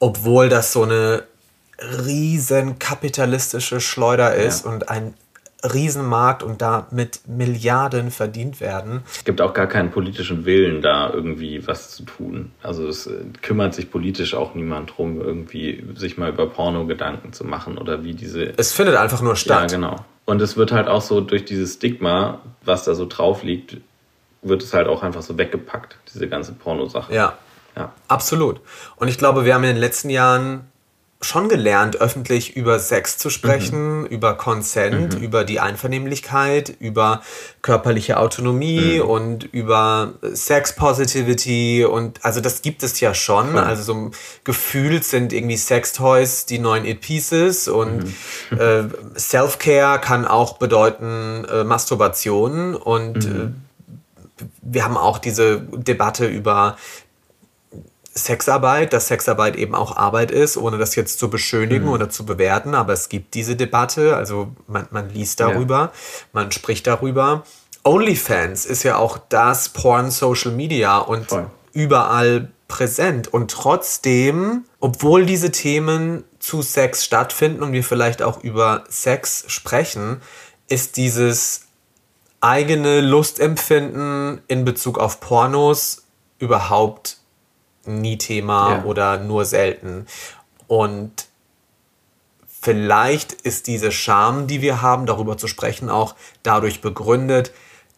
[0.00, 1.22] obwohl das so eine
[2.04, 4.70] riesen kapitalistische Schleuder ist Ja.
[4.70, 5.14] und ein
[5.72, 9.02] Riesenmarkt und damit Milliarden verdient werden.
[9.10, 12.52] Es gibt auch gar keinen politischen Willen, da irgendwie was zu tun.
[12.62, 17.32] Also es äh, kümmert sich politisch auch niemand drum, irgendwie sich mal über Porno Gedanken
[17.32, 19.70] zu machen oder wie diese Es findet einfach nur Ja, statt.
[19.72, 19.96] genau.
[20.26, 23.76] Und es wird halt auch so durch dieses Stigma, was da so drauf liegt,
[24.42, 27.14] wird es halt auch einfach so weggepackt, diese ganze Pornosache.
[27.14, 27.34] Ja,
[27.76, 27.92] Ja.
[28.08, 28.60] absolut.
[28.96, 30.70] Und ich glaube, wir haben in den letzten Jahren
[31.20, 37.22] schon gelernt, öffentlich über Sex zu sprechen, über Consent, über die Einvernehmlichkeit, über
[37.62, 43.56] körperliche Autonomie und über Sex Positivity und also das gibt es ja schon.
[43.56, 44.10] Also so
[44.44, 48.14] gefühlt sind irgendwie Sextoys die neuen It Pieces und
[48.50, 48.84] äh,
[49.16, 53.48] Self-Care kann auch bedeuten äh, Masturbation und äh,
[54.62, 56.76] wir haben auch diese Debatte über
[58.14, 62.74] Sexarbeit, dass Sexarbeit eben auch Arbeit ist, ohne das jetzt zu beschönigen oder zu bewerten,
[62.74, 65.92] aber es gibt diese Debatte, also man, man liest darüber,
[66.32, 67.42] man spricht darüber.
[67.82, 71.50] OnlyFans ist ja auch das Porn Social Media und Voll.
[71.72, 73.28] überall präsent.
[73.28, 80.22] Und trotzdem, obwohl diese Themen zu Sex stattfinden und wir vielleicht auch über Sex sprechen,
[80.68, 81.66] ist dieses
[82.40, 86.04] eigene Lustempfinden in Bezug auf Pornos
[86.38, 87.18] überhaupt
[87.86, 88.84] nie Thema Ja.
[88.84, 90.06] oder nur selten.
[90.66, 91.26] Und
[92.60, 97.52] vielleicht ist diese Scham, die wir haben, darüber zu sprechen, auch dadurch begründet,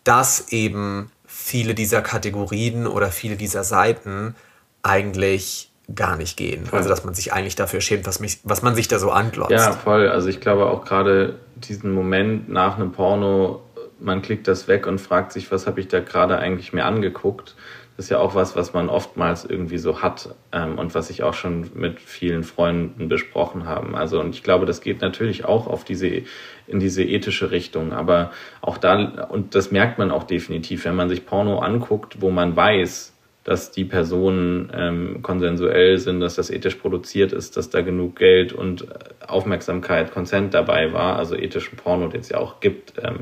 [0.04, 4.34] dass eben viele dieser Kategorien oder viele dieser Seiten
[4.82, 6.68] eigentlich gar nicht gehen.
[6.72, 9.52] Also dass man sich eigentlich dafür schämt, was, mich, was man sich da so anglotzt.
[9.52, 10.08] Ja, voll.
[10.08, 13.62] Also ich glaube auch gerade diesen Moment nach einem Porno,
[14.00, 17.54] man klickt das weg und fragt sich, was habe ich da gerade eigentlich mir angeguckt.
[17.98, 21.32] Ist ja auch was, was man oftmals irgendwie so hat ähm, und was ich auch
[21.32, 23.96] schon mit vielen Freunden besprochen haben.
[23.96, 26.22] Also und ich glaube, das geht natürlich auch auf diese
[26.66, 31.08] in diese ethische Richtung, aber auch da und das merkt man auch definitiv, wenn man
[31.08, 36.74] sich Porno anguckt, wo man weiß, dass die Personen ähm, konsensuell sind, dass das ethisch
[36.74, 38.88] produziert ist, dass da genug Geld und
[39.24, 43.20] Aufmerksamkeit, Konsent dabei war, also ethischen Porno, den es ja auch gibt, ähm,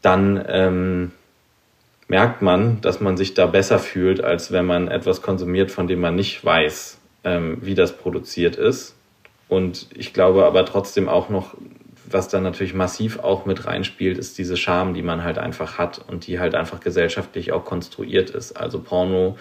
[0.00, 1.10] dann ähm,
[2.12, 6.00] merkt man, dass man sich da besser fühlt, als wenn man etwas konsumiert, von dem
[6.00, 8.94] man nicht weiß, ähm, wie das produziert ist.
[9.48, 11.54] Und ich glaube aber trotzdem auch noch,
[12.04, 16.04] was da natürlich massiv auch mit reinspielt, ist diese Scham, die man halt einfach hat
[16.06, 18.52] und die halt einfach gesellschaftlich auch konstruiert ist.
[18.52, 19.38] Also Porno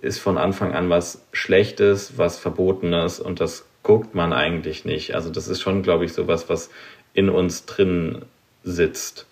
[0.00, 5.16] ist von Anfang an was Schlechtes, was Verbotenes und das guckt man eigentlich nicht.
[5.16, 6.70] Also das ist schon, glaube ich, so was, was
[7.14, 8.22] in uns drin
[8.62, 9.26] sitzt.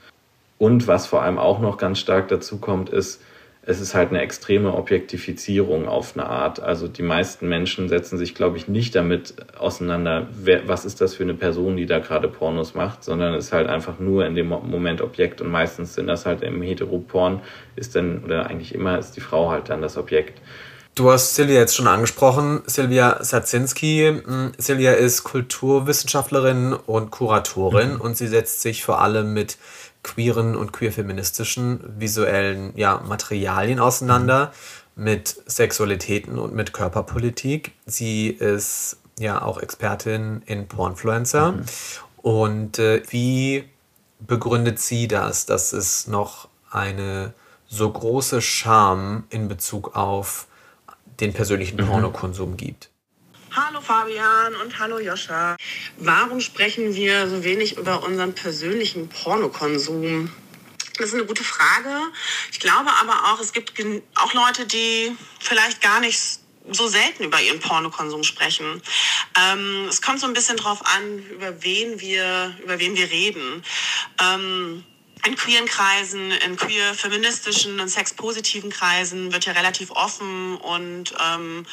[0.60, 3.22] Und was vor allem auch noch ganz stark dazu kommt, ist,
[3.62, 6.60] es ist halt eine extreme Objektifizierung auf eine Art.
[6.60, 11.14] Also die meisten Menschen setzen sich, glaube ich, nicht damit auseinander, wer, was ist das
[11.14, 14.34] für eine Person, die da gerade Pornos macht, sondern es ist halt einfach nur in
[14.34, 17.40] dem Moment Objekt und meistens sind das halt im Heteroporn
[17.74, 20.42] ist dann, oder eigentlich immer ist die Frau halt dann das Objekt.
[20.94, 24.20] Du hast Silvia jetzt schon angesprochen, Silvia Sadzinski.
[24.22, 28.00] Hm, Silvia ist Kulturwissenschaftlerin und Kuratorin mhm.
[28.02, 29.56] und sie setzt sich vor allem mit
[30.02, 34.52] queeren und queerfeministischen visuellen ja, Materialien auseinander,
[34.96, 37.72] mit Sexualitäten und mit Körperpolitik.
[37.86, 41.52] Sie ist ja auch Expertin in Pornfluencer.
[41.52, 41.64] Mhm.
[42.18, 43.64] Und äh, wie
[44.18, 47.32] begründet sie das, dass es noch eine
[47.66, 50.46] so große Scham in Bezug auf
[51.20, 51.86] den persönlichen mhm.
[51.86, 52.90] Pornokonsum gibt?
[53.52, 55.56] Hallo Fabian und hallo Joscha.
[55.98, 60.30] Warum sprechen wir so wenig über unseren persönlichen Pornokonsum?
[60.98, 61.90] Das ist eine gute Frage.
[62.52, 63.72] Ich glaube aber auch, es gibt
[64.14, 66.20] auch Leute, die vielleicht gar nicht
[66.70, 68.80] so selten über ihren Pornokonsum sprechen.
[69.36, 73.64] Ähm, es kommt so ein bisschen drauf an, über wen wir, über wen wir reden.
[74.22, 74.84] Ähm,
[75.26, 81.66] in queeren Kreisen, in queer feministischen und sexpositiven Kreisen wird ja relativ offen und ähm,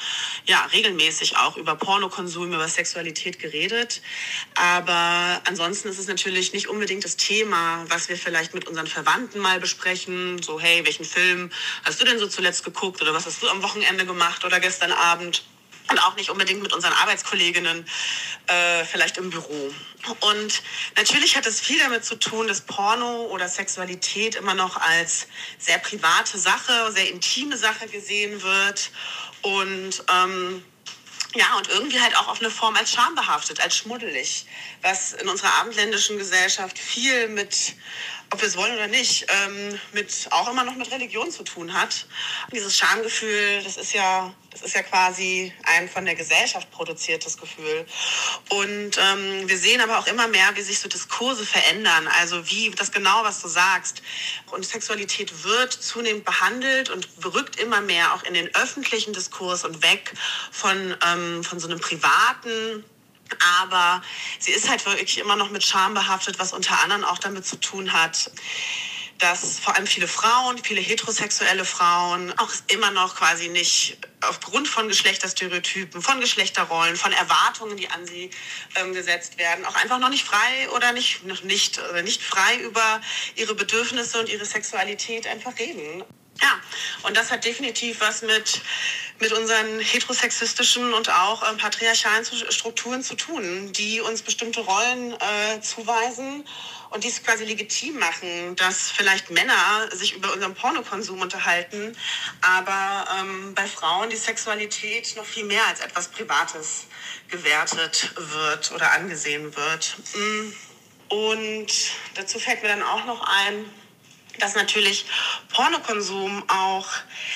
[0.45, 4.01] ja regelmäßig auch über Pornokonsum, über Sexualität geredet.
[4.55, 9.39] Aber ansonsten ist es natürlich nicht unbedingt das Thema, was wir vielleicht mit unseren Verwandten
[9.39, 10.41] mal besprechen.
[10.41, 11.49] So hey, welchen Film
[11.83, 14.91] hast du denn so zuletzt geguckt oder was hast du am Wochenende gemacht oder gestern
[14.91, 15.43] Abend?
[15.89, 17.87] Und auch nicht unbedingt mit unseren Arbeitskolleginnen
[18.47, 19.73] äh, vielleicht im Büro.
[20.21, 20.61] Und
[20.95, 25.77] natürlich hat es viel damit zu tun, dass Porno oder Sexualität immer noch als sehr
[25.79, 28.91] private Sache, sehr intime Sache gesehen wird
[29.41, 30.63] und ähm,
[31.35, 34.45] ja, und irgendwie halt auch auf eine Form als schambehaftet, als schmuddelig,
[34.81, 37.75] was in unserer abendländischen Gesellschaft viel mit
[38.29, 41.73] ob wir es wollen oder nicht, ähm, mit, auch immer noch mit Religion zu tun
[41.73, 42.07] hat.
[42.51, 47.85] Dieses Schamgefühl, das ist ja, das ist ja quasi ein von der Gesellschaft produziertes Gefühl.
[48.49, 52.07] Und ähm, wir sehen aber auch immer mehr, wie sich so Diskurse verändern.
[52.19, 54.01] Also wie das genau, was du sagst.
[54.51, 59.83] Und Sexualität wird zunehmend behandelt und rückt immer mehr auch in den öffentlichen Diskurs und
[59.83, 60.13] weg
[60.51, 62.83] von, ähm, von so einem privaten
[63.61, 64.01] aber
[64.39, 67.57] sie ist halt wirklich immer noch mit Scham behaftet, was unter anderem auch damit zu
[67.59, 68.31] tun hat,
[69.19, 74.87] dass vor allem viele Frauen, viele heterosexuelle Frauen auch immer noch quasi nicht aufgrund von
[74.87, 78.29] Geschlechterstereotypen, von Geschlechterrollen, von Erwartungen, die an sie
[78.75, 82.57] ähm, gesetzt werden, auch einfach noch nicht frei oder nicht, noch nicht, oder nicht frei
[82.57, 83.01] über
[83.35, 86.03] ihre Bedürfnisse und ihre Sexualität einfach reden.
[86.41, 86.59] Ja,
[87.03, 88.61] und das hat definitiv was mit,
[89.19, 95.61] mit unseren heterosexistischen und auch äh, patriarchalen Strukturen zu tun, die uns bestimmte Rollen äh,
[95.61, 96.45] zuweisen
[96.89, 101.97] und dies quasi legitim machen, dass vielleicht Männer sich über unseren Pornokonsum unterhalten,
[102.41, 106.85] aber ähm, bei Frauen die Sexualität noch viel mehr als etwas Privates
[107.29, 109.95] gewertet wird oder angesehen wird.
[110.15, 110.53] Mm.
[111.09, 111.67] Und
[112.15, 113.65] dazu fällt mir dann auch noch ein,
[114.39, 115.05] dass natürlich
[115.49, 116.87] Pornokonsum auch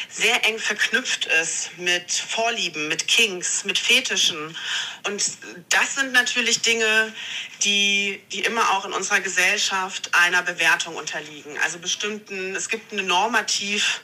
[0.10, 4.56] sehr eng verknüpft ist mit Vorlieben, mit Kinks, mit Fetischen.
[5.06, 5.24] Und
[5.70, 7.14] das sind natürlich Dinge,
[7.64, 11.58] die, die immer auch in unserer Gesellschaft einer Bewertung unterliegen.
[11.64, 14.02] Also bestimmten, es gibt eine Normativ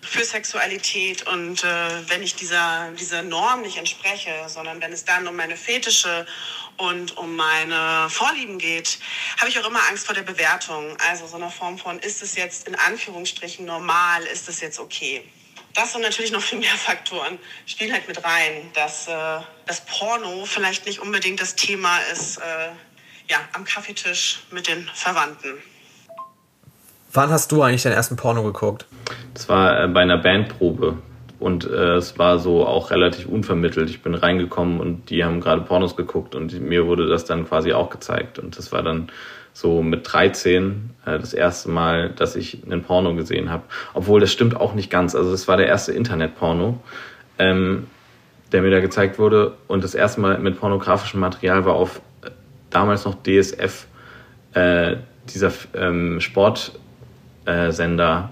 [0.00, 5.26] für Sexualität und äh, wenn ich dieser, dieser Norm nicht entspreche, sondern wenn es dann
[5.26, 6.26] um meine Fetische
[6.76, 8.98] und um meine Vorlieben geht,
[9.38, 10.96] habe ich auch immer Angst vor der Bewertung.
[11.08, 15.24] Also so eine Form von, ist es jetzt in Anführungsstrichen normal, ist es jetzt okay?
[15.74, 20.44] Das und natürlich noch viel mehr Faktoren spielen halt mit rein, dass äh, das Porno
[20.44, 22.68] vielleicht nicht unbedingt das Thema ist, äh,
[23.28, 25.54] ja, am Kaffeetisch mit den Verwandten.
[27.12, 28.86] Wann hast du eigentlich deinen ersten Porno geguckt?
[29.34, 30.98] Das war äh, bei einer Bandprobe
[31.38, 33.88] und äh, es war so auch relativ unvermittelt.
[33.90, 37.72] Ich bin reingekommen und die haben gerade Pornos geguckt und mir wurde das dann quasi
[37.72, 38.38] auch gezeigt.
[38.38, 39.10] Und das war dann
[39.52, 43.62] so mit 13 äh, das erste Mal, dass ich einen Porno gesehen habe.
[43.94, 45.14] Obwohl das stimmt auch nicht ganz.
[45.14, 46.80] Also es war der erste Internetporno,
[47.38, 47.86] ähm,
[48.50, 49.54] der mir da gezeigt wurde.
[49.68, 52.00] Und das erste Mal mit pornografischem Material war auf
[52.74, 53.86] damals noch DSF,
[54.54, 54.96] äh,
[55.28, 58.30] dieser ähm, Sportsender.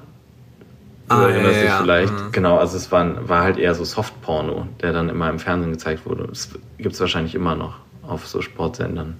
[1.08, 1.78] Du ah, ja, ja.
[1.82, 2.12] vielleicht.
[2.12, 2.32] Mhm.
[2.32, 6.06] Genau, also es war, war halt eher so Softporno, der dann immer im Fernsehen gezeigt
[6.06, 6.26] wurde.
[6.28, 7.74] Das gibt es wahrscheinlich immer noch
[8.06, 9.16] auf so Sportsendern.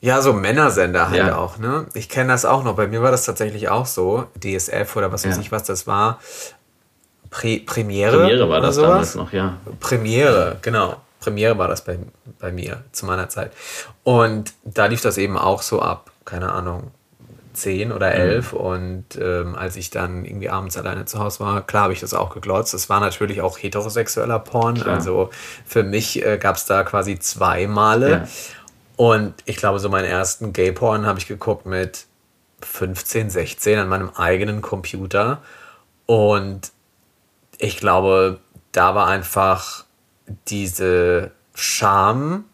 [0.00, 1.36] Ja, so Männersender halt ja.
[1.36, 1.86] auch, ne?
[1.94, 2.76] Ich kenne das auch noch.
[2.76, 4.26] Bei mir war das tatsächlich auch so.
[4.38, 5.42] DSF oder was weiß ja.
[5.42, 6.20] ich, was das war.
[7.30, 8.18] Pre Premiere.
[8.18, 8.88] Premiere war das sowas?
[8.88, 9.56] damals noch, ja.
[9.80, 10.96] Premiere, genau.
[11.20, 11.98] Premiere war das bei,
[12.38, 13.52] bei mir zu meiner Zeit.
[14.04, 16.90] Und da lief das eben auch so ab, keine Ahnung,
[17.56, 18.20] zehn oder mhm.
[18.20, 18.52] elf.
[18.52, 18.58] Mhm.
[18.58, 22.14] Und ähm, als ich dann irgendwie abends alleine zu Hause war, klar habe ich das
[22.14, 22.74] auch geglotzt.
[22.74, 24.76] Das war natürlich auch heterosexueller Porn.
[24.76, 24.94] Klar.
[24.94, 25.30] Also
[25.64, 28.10] für mich äh, gab es da quasi zwei Male.
[28.10, 28.28] Ja.
[28.96, 32.06] Und ich glaube, so meinen ersten Gay-Porn habe ich geguckt mit
[32.62, 35.42] 15, 16 an meinem eigenen Computer.
[36.06, 36.72] Und
[37.58, 38.38] ich glaube,
[38.72, 39.85] da war einfach
[40.48, 42.44] diese Scham,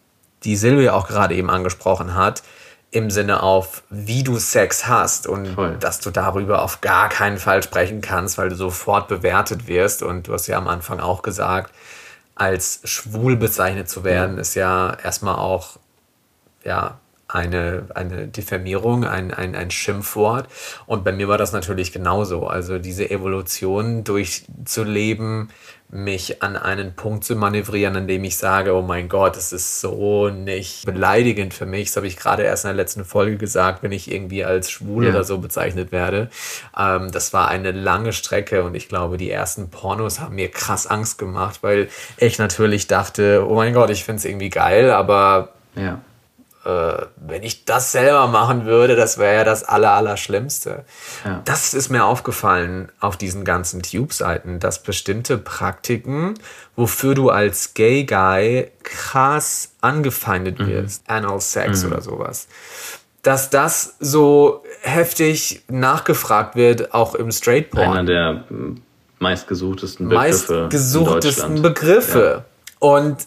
[0.44, 2.42] die Silvia auch gerade eben angesprochen hat,
[2.90, 5.76] im Sinne auf, wie du Sex hast und Voll.
[5.78, 10.02] dass du darüber auf gar keinen Fall sprechen kannst, weil du sofort bewertet wirst.
[10.02, 11.72] Und du hast ja am Anfang auch gesagt,
[12.34, 15.78] als schwul bezeichnet zu werden, ist ja erstmal auch
[16.64, 20.48] ja, eine, eine Diffamierung, ein, ein, ein Schimpfwort.
[20.84, 22.46] Und bei mir war das natürlich genauso.
[22.46, 25.50] Also diese Evolution durchzuleben,
[25.92, 29.82] mich an einen Punkt zu manövrieren, an dem ich sage, oh mein Gott, das ist
[29.82, 31.88] so nicht beleidigend für mich.
[31.88, 35.04] Das habe ich gerade erst in der letzten Folge gesagt, wenn ich irgendwie als schwul
[35.04, 35.10] ja.
[35.10, 36.30] oder so bezeichnet werde.
[36.76, 40.86] Ähm, das war eine lange Strecke und ich glaube, die ersten Pornos haben mir krass
[40.86, 45.50] Angst gemacht, weil ich natürlich dachte, oh mein Gott, ich finde es irgendwie geil, aber
[45.76, 46.00] ja
[46.64, 50.84] äh, wenn ich das selber machen würde, das wäre ja das aller, Allerschlimmste.
[51.24, 51.42] Ja.
[51.44, 56.34] Das ist mir aufgefallen auf diesen ganzen Tube-Seiten, dass bestimmte Praktiken,
[56.76, 60.66] wofür du als Gay Guy krass angefeindet mhm.
[60.68, 61.92] wirst, Anal Sex mhm.
[61.92, 62.46] oder sowas,
[63.22, 67.98] dass das so heftig nachgefragt wird, auch im Straight Porn.
[67.98, 68.44] Einer der
[69.18, 70.62] meistgesuchtesten Begriffe.
[70.62, 72.44] Meistgesuchtesten Begriffe.
[72.44, 72.88] Ja.
[72.88, 73.26] Und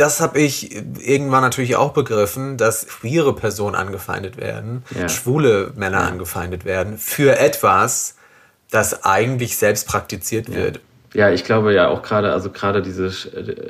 [0.00, 5.08] das habe ich irgendwann natürlich auch begriffen, dass queere Personen angefeindet werden, ja.
[5.08, 6.08] schwule Männer ja.
[6.08, 8.16] angefeindet werden für etwas,
[8.70, 10.54] das eigentlich selbst praktiziert ja.
[10.54, 10.80] wird.
[11.12, 13.08] Ja, ich glaube ja auch gerade, also gerade diese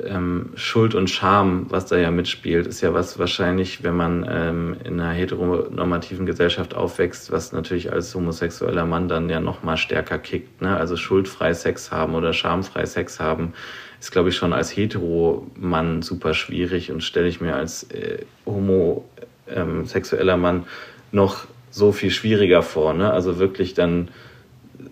[0.07, 4.77] ähm, Schuld und Scham, was da ja mitspielt, ist ja was wahrscheinlich, wenn man ähm,
[4.83, 10.19] in einer heteronormativen Gesellschaft aufwächst, was natürlich als homosexueller Mann dann ja noch mal stärker
[10.19, 10.61] kickt.
[10.61, 10.77] Ne?
[10.77, 13.53] Also schuldfrei Sex haben oder schamfrei Sex haben
[14.01, 20.33] ist, glaube ich, schon als Hetero-Mann super schwierig und stelle ich mir als äh, homosexueller
[20.33, 20.65] ähm, Mann
[21.11, 22.95] noch so viel schwieriger vor.
[22.95, 23.13] Ne?
[23.13, 24.09] Also wirklich dann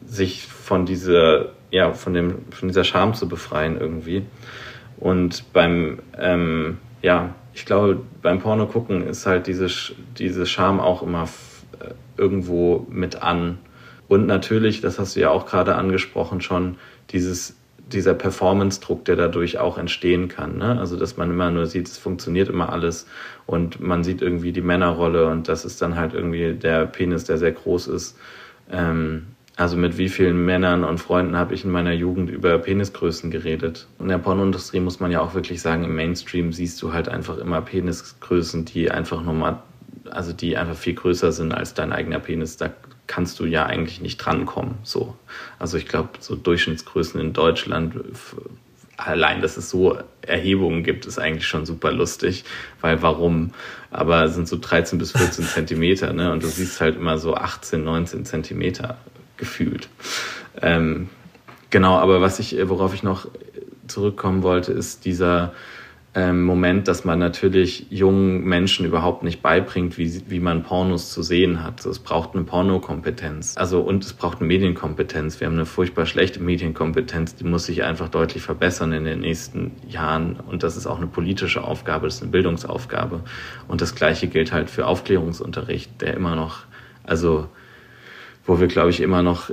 [0.06, 4.26] sich von dieser, ja, von dem, von dieser Scham zu befreien irgendwie.
[4.98, 9.68] Und beim, ähm, ja, ich glaube, beim Porno gucken ist halt diese,
[10.20, 11.28] diese Scham auch immer
[11.80, 13.58] äh, irgendwo mit an.
[14.08, 16.78] Und natürlich, das hast du ja auch gerade angesprochen schon,
[17.10, 17.59] dieses
[17.94, 20.58] dieser Performance-Druck, der dadurch auch entstehen kann.
[20.58, 20.80] Ne?
[20.80, 23.08] Also, dass man immer nur sieht, es funktioniert immer alles
[23.46, 27.38] und man sieht irgendwie die Männerrolle und das ist dann halt irgendwie der Penis, der
[27.38, 28.18] sehr groß ist.
[28.72, 29.28] Ähm,
[29.60, 33.88] also mit wie vielen Männern und Freunden habe ich in meiner Jugend über Penisgrößen geredet.
[34.00, 37.38] In der Pornoindustrie muss man ja auch wirklich sagen, im Mainstream siehst du halt einfach
[37.38, 39.58] immer Penisgrößen, die einfach nochmal,
[40.10, 42.56] also die einfach viel größer sind als dein eigener Penis.
[42.56, 42.70] Da
[43.10, 44.76] kannst du ja eigentlich nicht drankommen.
[44.84, 45.16] So.
[45.58, 47.96] Also ich glaube, so Durchschnittsgrößen in Deutschland,
[48.98, 52.46] allein, dass es so Erhebungen gibt, ist eigentlich schon super lustig,
[52.82, 53.52] weil warum?
[53.90, 56.32] Aber es sind so 13 bis 14 Zentimeter, ne?
[56.32, 58.98] Und du siehst halt immer so 18, 19 Zentimeter
[59.38, 59.90] gefühlt.
[60.62, 61.10] Ähm,
[61.72, 63.28] genau, aber was ich, worauf ich noch
[63.88, 65.54] zurückkommen wollte, ist dieser
[66.20, 71.24] ähm, Moment, dass man natürlich jungen Menschen überhaupt nicht beibringt, wie, wie man Pornos zu
[71.24, 71.78] sehen hat.
[71.78, 73.56] Also es braucht eine Pornokompetenz.
[73.56, 75.40] Also und es braucht eine Medienkompetenz.
[75.40, 79.72] Wir haben eine furchtbar schlechte Medienkompetenz, die muss sich einfach deutlich verbessern in den nächsten
[79.88, 80.36] Jahren.
[80.36, 83.22] Und das ist auch eine politische Aufgabe, das ist eine Bildungsaufgabe.
[83.70, 86.66] Und das Gleiche gilt halt für Aufklärungsunterricht, der immer noch,
[87.04, 87.48] also
[88.46, 89.52] wo wir, glaube ich, immer noch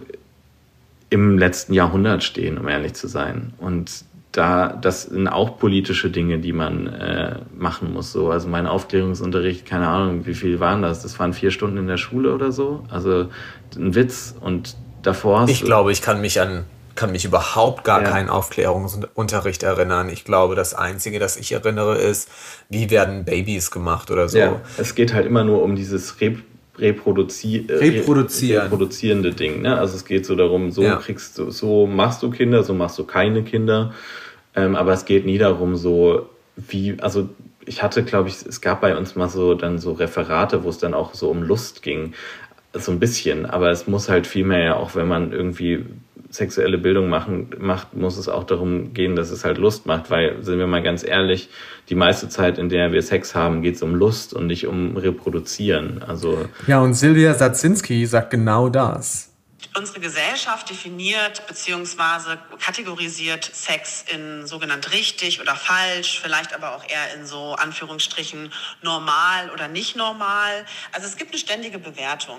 [1.10, 3.52] im letzten Jahrhundert stehen, um ehrlich zu sein.
[3.58, 4.04] Und
[4.36, 8.12] da, das sind auch politische Dinge, die man äh, machen muss.
[8.12, 11.02] So, also mein Aufklärungsunterricht, keine Ahnung, wie viel waren das?
[11.02, 12.84] Das waren vier Stunden in der Schule oder so.
[12.90, 13.28] Also
[13.76, 14.34] ein Witz.
[14.38, 16.64] Und davor hast Ich glaube, ich kann mich an
[16.94, 18.08] kann mich überhaupt gar ja.
[18.08, 20.08] keinen Aufklärungsunterricht erinnern.
[20.08, 22.30] Ich glaube, das Einzige, das ich erinnere, ist,
[22.70, 24.38] wie werden Babys gemacht oder so.
[24.38, 26.36] Ja, es geht halt immer nur um dieses Re
[26.78, 28.62] Reproduzi Reproduzieren.
[28.62, 29.60] reproduzierende Ding.
[29.62, 29.78] Ne?
[29.78, 30.96] Also es geht so darum, so ja.
[30.96, 33.92] kriegst du, so machst du Kinder, so machst du keine Kinder.
[34.56, 37.28] Ähm, aber es geht nie darum, so wie, also
[37.66, 40.78] ich hatte, glaube ich, es gab bei uns mal so dann so Referate, wo es
[40.78, 42.14] dann auch so um Lust ging.
[42.72, 45.84] So ein bisschen, aber es muss halt vielmehr ja auch, wenn man irgendwie
[46.30, 50.42] sexuelle Bildung machen, macht, muss es auch darum gehen, dass es halt Lust macht, weil,
[50.42, 51.48] sind wir mal ganz ehrlich,
[51.88, 54.96] die meiste Zeit, in der wir Sex haben, geht es um Lust und nicht um
[54.96, 56.02] Reproduzieren.
[56.06, 59.35] Also ja, und Silvia Sadzinski sagt genau das
[59.76, 62.36] unsere Gesellschaft definiert bzw.
[62.58, 68.52] kategorisiert Sex in sogenannt richtig oder falsch, vielleicht aber auch eher in so Anführungsstrichen
[68.82, 70.64] normal oder nicht normal.
[70.92, 72.38] Also es gibt eine ständige Bewertung.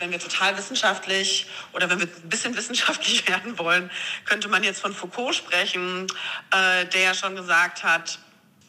[0.00, 3.90] Wenn wir total wissenschaftlich oder wenn wir ein bisschen wissenschaftlich werden wollen,
[4.24, 6.08] könnte man jetzt von Foucault sprechen,
[6.50, 8.18] äh, der ja schon gesagt hat,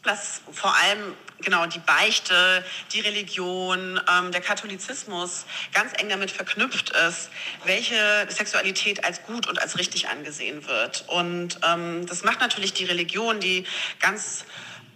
[0.04, 6.90] dass vor allem genau die Beichte, die Religion, ähm, der Katholizismus ganz eng damit verknüpft
[6.90, 7.30] ist,
[7.64, 11.04] welche Sexualität als gut und als richtig angesehen wird.
[11.08, 13.64] Und ähm, das macht natürlich die Religion, die
[14.00, 14.44] ganz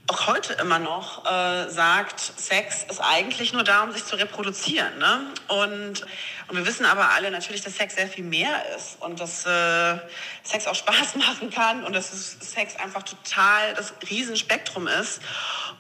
[0.09, 4.99] auch heute immer noch äh, sagt, Sex ist eigentlich nur da, um sich zu reproduzieren.
[4.99, 5.21] Ne?
[5.49, 6.07] Und,
[6.49, 9.99] und wir wissen aber alle natürlich, dass Sex sehr viel mehr ist und dass äh,
[10.43, 15.21] Sex auch Spaß machen kann und dass Sex einfach total das Riesenspektrum ist.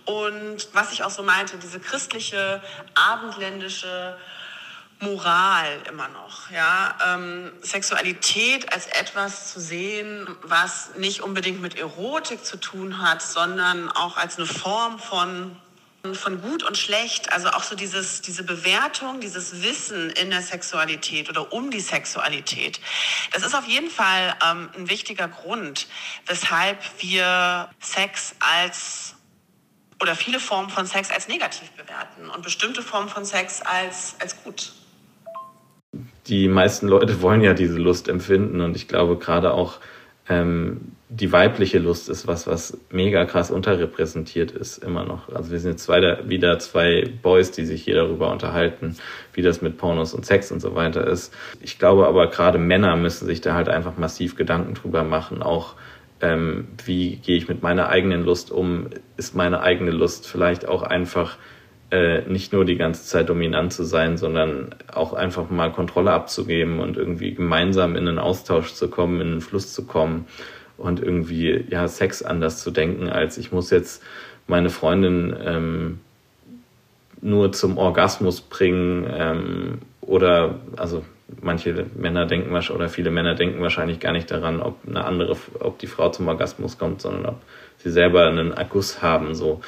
[0.05, 2.62] Und was ich auch so meinte, diese christliche,
[2.95, 4.16] abendländische
[5.01, 6.51] Moral immer noch.
[6.51, 6.96] Ja?
[7.07, 13.90] Ähm, Sexualität als etwas zu sehen, was nicht unbedingt mit Erotik zu tun hat, sondern
[13.90, 15.57] auch als eine Form von
[16.14, 21.28] von gut und schlecht, also auch so dieses, diese Bewertung, dieses Wissen in der Sexualität
[21.28, 22.80] oder um die Sexualität.
[23.32, 25.88] Das ist auf jeden Fall ähm, ein wichtiger Grund,
[26.26, 29.16] weshalb wir Sex als
[30.01, 34.40] oder viele Formen von Sex als negativ bewerten und bestimmte Formen von Sex als, als
[34.44, 34.72] gut
[36.26, 39.78] die meisten Leute wollen ja diese Lust empfinden und ich glaube gerade auch
[40.28, 45.34] ähm, die weibliche Lust ist was, was mega krass unterrepräsentiert ist immer noch.
[45.34, 48.97] Also wir sind jetzt zwei, wieder zwei Boys, die sich hier darüber unterhalten,
[49.32, 51.34] wie das mit Pornos und Sex und so weiter ist.
[51.61, 55.76] Ich glaube aber gerade Männer müssen sich da halt einfach massiv Gedanken drüber machen, auch
[56.20, 58.89] ähm, wie gehe ich mit meiner eigenen Lust um?
[59.16, 61.39] Ist meine eigene Lust vielleicht auch einfach
[61.91, 66.80] äh, nicht nur die ganze Zeit dominant zu sein, sondern auch einfach mal Kontrolle abzugeben
[66.80, 70.26] und irgendwie gemeinsam in einen Austausch zu kommen, in einen Fluss zu kommen
[70.76, 74.03] und irgendwie ja Sex anders zu denken, als ich muss jetzt
[74.47, 76.01] meine Freundin ähm,
[77.20, 81.05] nur zum Orgasmus bringen ähm, oder also
[81.43, 85.78] manche Männer denken oder viele Männer denken wahrscheinlich gar nicht daran, ob eine andere, ob
[85.78, 87.43] die Frau zum Orgasmus kommt, sondern ob
[87.78, 89.61] sie selber einen Akkus haben so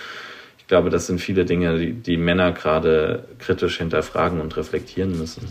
[0.71, 5.51] glaube, das sind viele Dinge, die, die Männer gerade kritisch hinterfragen und reflektieren müssen.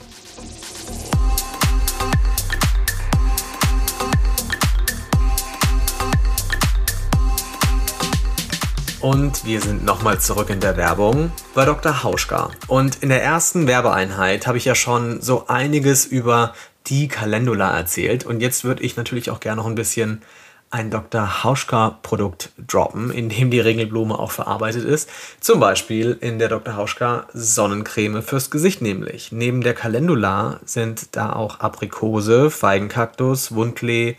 [9.01, 12.01] Und wir sind nochmal zurück in der Werbung bei Dr.
[12.03, 12.51] Hauschka.
[12.67, 16.53] Und in der ersten Werbeeinheit habe ich ja schon so einiges über
[16.87, 18.25] die Calendula erzählt.
[18.25, 20.21] Und jetzt würde ich natürlich auch gerne noch ein bisschen
[20.71, 21.43] ein Dr.
[21.43, 25.09] Hauschka-Produkt droppen, in dem die Ringelblume auch verarbeitet ist.
[25.39, 26.75] Zum Beispiel in der Dr.
[26.75, 29.31] Hauschka Sonnencreme fürs Gesicht nämlich.
[29.31, 34.15] Neben der Calendula sind da auch Aprikose, Feigenkaktus, Wundklee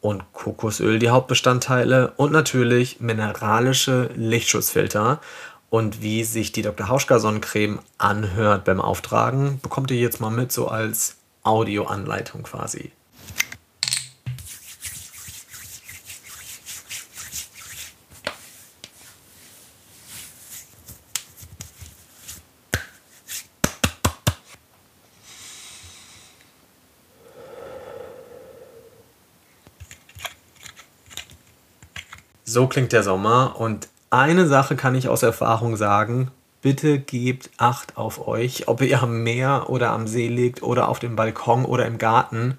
[0.00, 5.20] und Kokosöl die Hauptbestandteile und natürlich mineralische Lichtschutzfilter.
[5.70, 6.88] Und wie sich die Dr.
[6.88, 12.92] Hauschka Sonnencreme anhört beim Auftragen, bekommt ihr jetzt mal mit so als Audioanleitung quasi.
[32.54, 36.30] So klingt der Sommer und eine Sache kann ich aus Erfahrung sagen.
[36.62, 41.00] Bitte gebt Acht auf euch, ob ihr am Meer oder am See liegt oder auf
[41.00, 42.56] dem Balkon oder im Garten.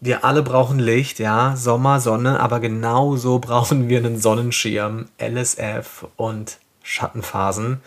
[0.00, 6.56] Wir alle brauchen Licht, ja, Sommer, Sonne, aber genauso brauchen wir einen Sonnenschirm, LSF und
[6.82, 7.82] Schattenphasen.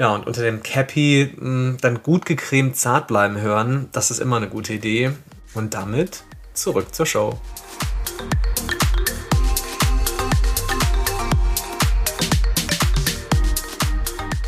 [0.00, 4.38] Ja, und unter dem Cappy hm, dann gut gecremt zart bleiben hören, das ist immer
[4.38, 5.12] eine gute Idee.
[5.54, 7.38] Und damit zurück zur Show.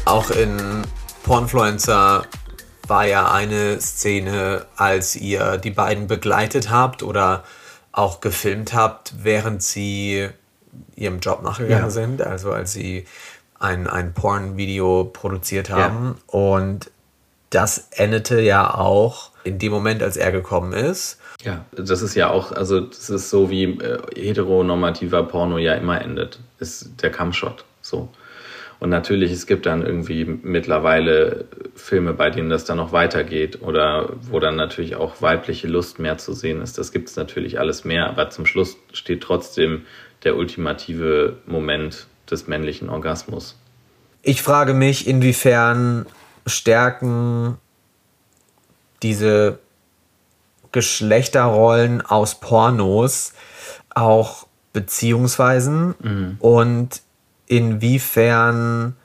[0.08, 0.86] Auch in
[1.22, 2.24] Pornfluencer
[2.86, 7.44] war ja eine Szene, als ihr die beiden begleitet habt oder
[7.92, 10.30] auch gefilmt habt, während sie
[10.96, 11.90] ihrem Job nachgegangen Ja.
[11.90, 13.04] sind, also als sie
[13.58, 16.16] ein, ein Porn-Video produziert haben.
[16.26, 16.90] Und
[17.50, 21.18] das endete ja auch in dem Moment, als er gekommen ist.
[21.42, 26.00] Ja, das ist ja auch, also das ist so wie äh, heteronormativer Porno ja immer
[26.00, 28.08] endet, ist der Cumshot so.
[28.80, 34.10] Und natürlich, es gibt dann irgendwie mittlerweile Filme, bei denen das dann noch weitergeht oder
[34.22, 36.78] wo dann natürlich auch weibliche Lust mehr zu sehen ist.
[36.78, 39.82] Das gibt es natürlich alles mehr, aber zum Schluss steht trotzdem
[40.22, 43.58] der ultimative Moment des männlichen Orgasmus.
[44.22, 46.06] Ich frage mich, inwiefern
[46.46, 47.56] stärken
[49.02, 49.58] diese
[50.70, 53.32] Geschlechterrollen aus Pornos
[53.94, 57.00] auch Beziehungsweisen und
[57.48, 58.96] inwiefern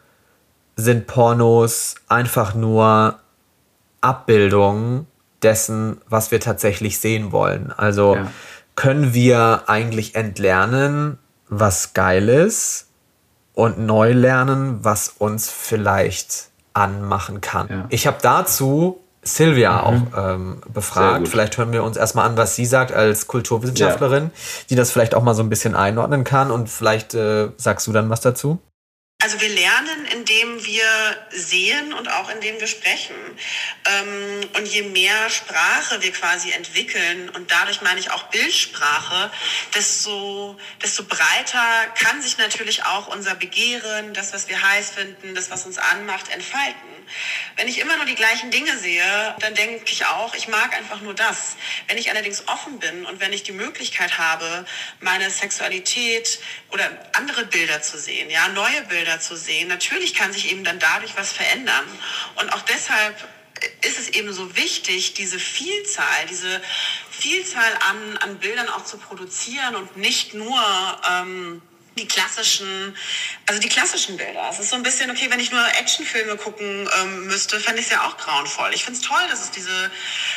[0.75, 3.19] sind Pornos einfach nur
[4.01, 5.07] Abbildungen
[5.41, 7.71] dessen, was wir tatsächlich sehen wollen.
[7.75, 8.31] Also Ja.
[8.75, 12.87] können wir eigentlich entlernen, was geil ist
[13.53, 17.67] und neu lernen, was uns vielleicht anmachen kann.
[17.69, 17.85] Ja.
[17.89, 21.27] Ich habe dazu Silvia auch ähm, befragt.
[21.27, 24.31] Vielleicht hören wir uns erstmal an, was sie sagt als Kulturwissenschaftlerin,
[24.69, 27.91] die das vielleicht auch mal so ein bisschen einordnen kann und vielleicht äh, sagst du
[27.91, 28.59] dann was dazu.
[29.23, 30.85] Also wir lernen, indem wir
[31.29, 33.15] sehen und auch indem wir sprechen.
[33.85, 39.31] Ähm, und je mehr Sprache wir quasi entwickeln, und dadurch meine ich auch Bildsprache,
[39.73, 45.49] desto, desto breiter kann sich natürlich auch unser Begehren, das, was wir heiß finden, das,
[45.49, 46.93] was uns anmacht, entfalten.
[47.55, 51.01] Wenn ich immer nur die gleichen Dinge sehe, dann denke ich auch, ich mag einfach
[51.01, 51.55] nur das.
[51.87, 54.65] Wenn ich allerdings offen bin und wenn ich die Möglichkeit habe,
[54.99, 56.39] meine Sexualität
[56.71, 60.79] oder andere Bilder zu sehen, ja, neue Bilder zu sehen, natürlich kann sich eben dann
[60.79, 61.85] dadurch was verändern.
[62.35, 63.15] Und auch deshalb
[63.81, 66.61] ist es eben so wichtig, diese Vielzahl, diese
[67.09, 70.59] Vielzahl an, an Bildern auch zu produzieren und nicht nur
[71.09, 71.61] ähm,
[71.97, 72.95] die klassischen,
[73.45, 74.49] also die klassischen Bilder.
[74.49, 77.87] Es ist so ein bisschen, okay, wenn ich nur Actionfilme gucken ähm, müsste, fände ich
[77.87, 78.71] es ja auch grauenvoll.
[78.73, 79.91] Ich finde es toll, dass es diese,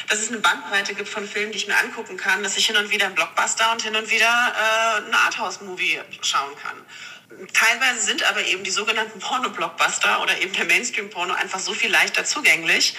[0.09, 2.77] dass es eine Bandbreite gibt von Filmen, die ich mir angucken kann, dass ich hin
[2.77, 6.77] und wieder einen Blockbuster und hin und wieder äh, einen Arthouse-Movie schauen kann.
[7.53, 12.25] Teilweise sind aber eben die sogenannten Porno-Blockbuster oder eben der Mainstream-Porno einfach so viel leichter
[12.25, 12.95] zugänglich.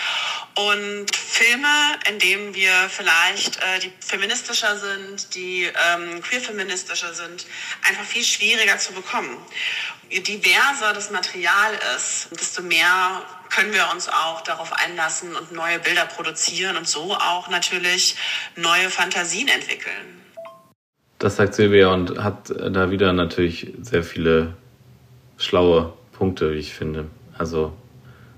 [0.53, 7.45] Und Filme, in denen wir vielleicht äh, die feministischer sind, die ähm, queer-feministischer sind,
[7.87, 9.37] einfach viel schwieriger zu bekommen.
[10.09, 15.79] Je diverser das Material ist, desto mehr können wir uns auch darauf einlassen und neue
[15.79, 18.15] Bilder produzieren und so auch natürlich
[18.55, 20.16] neue Fantasien entwickeln.
[21.19, 24.53] Das sagt Silvia und hat da wieder natürlich sehr viele
[25.37, 27.05] schlaue Punkte, wie ich finde.
[27.37, 27.73] Also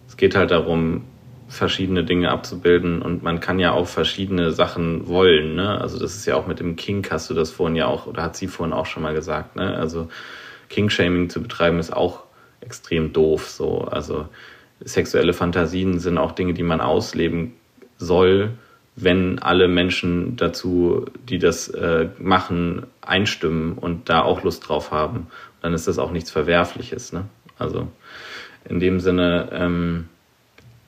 [0.07, 1.03] es geht halt darum,
[1.49, 5.55] verschiedene Dinge abzubilden und man kann ja auch verschiedene Sachen wollen.
[5.55, 5.81] Ne?
[5.81, 8.21] Also das ist ja auch mit dem Kink, hast du das vorhin ja auch, oder
[8.21, 9.55] hat sie vorhin auch schon mal gesagt.
[9.55, 9.75] Ne?
[9.75, 10.09] Also
[10.69, 12.23] King-Shaming zu betreiben ist auch
[12.61, 13.49] extrem doof.
[13.49, 13.81] So.
[13.81, 14.29] Also
[14.79, 17.55] sexuelle Fantasien sind auch Dinge, die man ausleben
[17.97, 18.51] soll,
[19.01, 25.27] wenn alle Menschen dazu, die das äh, machen, einstimmen und da auch Lust drauf haben.
[25.61, 27.13] Dann ist das auch nichts Verwerfliches.
[27.13, 27.25] Ne?
[27.57, 27.87] Also
[28.67, 30.09] in dem Sinne ähm,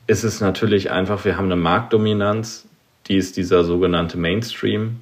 [0.06, 2.68] ist es natürlich einfach, wir haben eine Marktdominanz,
[3.06, 5.00] die ist dieser sogenannte Mainstream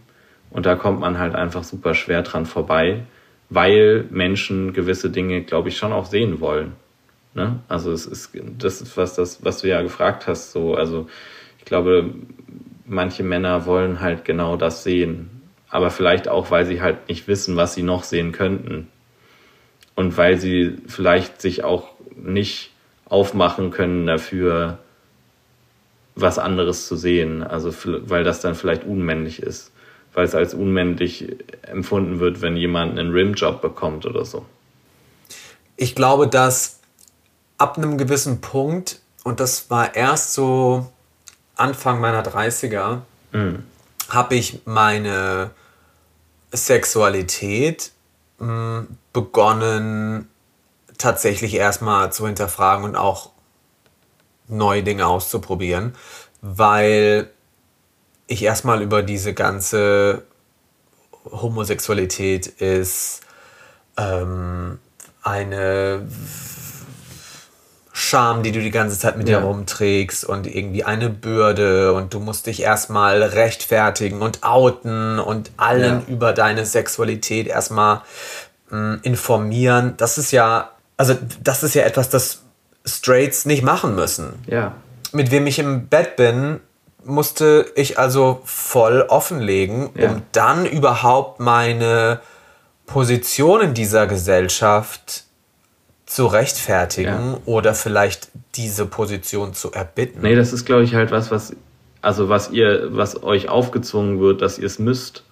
[0.51, 3.03] und da kommt man halt einfach super schwer dran vorbei,
[3.49, 6.73] weil Menschen gewisse Dinge, glaube ich, schon auch sehen wollen.
[7.35, 7.61] Ne?
[7.69, 11.09] Also es ist, das was, das, was du ja gefragt hast, so, also
[11.59, 12.15] ich glaube,
[12.91, 15.31] manche Männer wollen halt genau das sehen.
[15.69, 18.89] Aber vielleicht auch, weil sie halt nicht wissen, was sie noch sehen könnten.
[19.95, 22.73] Und weil sie vielleicht sich auch nicht
[23.07, 24.79] aufmachen können dafür,
[26.17, 27.43] was anderes zu sehen.
[27.43, 29.71] Also, weil das dann vielleicht unmännlich ist.
[30.13, 34.45] Weil es als unmännlich empfunden wird, wenn jemand einen Rimjob bekommt oder so.
[35.77, 36.81] Ich glaube, dass
[37.59, 40.91] ab einem gewissen Punkt, und das war erst so
[41.61, 43.03] Anfang meiner 30er,
[43.33, 43.63] Mhm.
[44.09, 45.51] habe ich meine
[46.53, 47.93] Sexualität
[48.39, 50.29] mh, begonnen
[50.99, 53.31] tatsächlich erstmal zu hinterfragen und auch
[54.49, 55.95] neue Dinge auszuprobieren,
[56.43, 57.31] weil
[58.27, 60.25] ich erstmal über diese ganze
[61.31, 63.21] Homosexualität ist
[63.97, 64.79] ähm,
[65.23, 66.09] eine
[68.01, 69.41] Scham, die du die ganze Zeit mit Ja.
[69.41, 75.51] dir rumträgst und irgendwie eine Bürde und du musst dich erstmal rechtfertigen und outen und
[75.59, 76.15] allen Ja.
[76.15, 78.01] über deine Sexualität erstmal
[78.71, 79.95] mh, informieren.
[79.99, 82.43] Das ist ja, also das ist ja etwas, das
[82.87, 84.73] Straights nicht machen müssen Ja.
[85.13, 86.61] mit wem ich im Bett bin,
[87.05, 90.11] musste ich also voll offenlegen, Ja.
[90.11, 92.21] um dann überhaupt meine
[92.87, 95.25] Position in dieser Gesellschaft
[96.11, 100.23] zu rechtfertigen oder vielleicht diese Position zu erbitten.
[100.23, 101.55] Nee, das ist, glaube ich, halt was, was,
[102.03, 105.23] also was ihr, was euch aufgezwungen wird, dass ihr es müsst,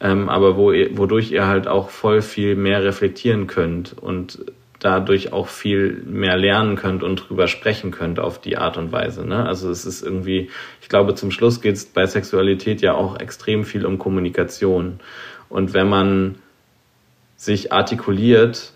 [0.00, 4.40] ähm, aber wo ihr, wodurch ihr halt auch voll viel mehr reflektieren könnt und
[4.80, 9.24] dadurch auch viel mehr lernen könnt und drüber sprechen könnt auf die Art und Weise.
[9.24, 9.46] Ne?
[9.46, 10.50] Also es ist irgendwie,
[10.82, 14.98] ich glaube, zum Schluss geht es bei Sexualität ja auch extrem viel um Kommunikation.
[15.48, 16.34] Und wenn man
[17.36, 18.72] sich artikuliert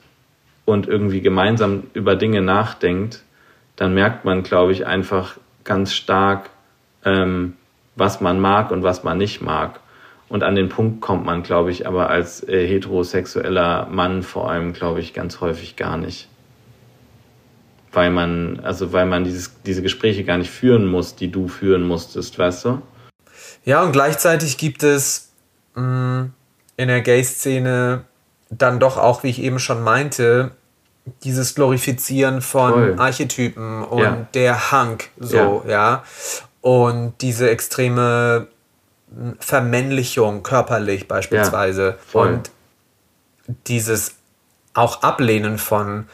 [0.64, 3.22] und irgendwie gemeinsam über Dinge nachdenkt,
[3.76, 6.50] dann merkt man, glaube ich, einfach ganz stark,
[7.04, 7.54] ähm,
[7.96, 9.80] was man mag und was man nicht mag.
[10.28, 14.72] Und an den Punkt kommt man, glaube ich, aber als äh, heterosexueller Mann vor allem,
[14.72, 16.28] glaube ich, ganz häufig gar nicht.
[17.92, 21.82] Weil man, also weil man dieses, diese Gespräche gar nicht führen muss, die du führen
[21.82, 22.82] musstest, weißt du?
[23.64, 25.32] Ja, und gleichzeitig gibt es
[25.74, 26.30] mh,
[26.76, 28.04] in der Gay-Szene
[28.50, 30.50] dann doch auch, wie ich eben schon meinte,
[31.24, 32.94] dieses Glorifizieren von Voll.
[32.98, 34.26] Archetypen und Ja.
[34.34, 36.02] der Hunk, so, ja.
[36.60, 38.48] Und diese extreme
[39.38, 41.96] Vermännlichung körperlich beispielsweise.
[42.06, 42.28] voll.
[42.28, 42.50] und
[43.66, 44.14] dieses
[44.74, 46.06] auch Ablehnen von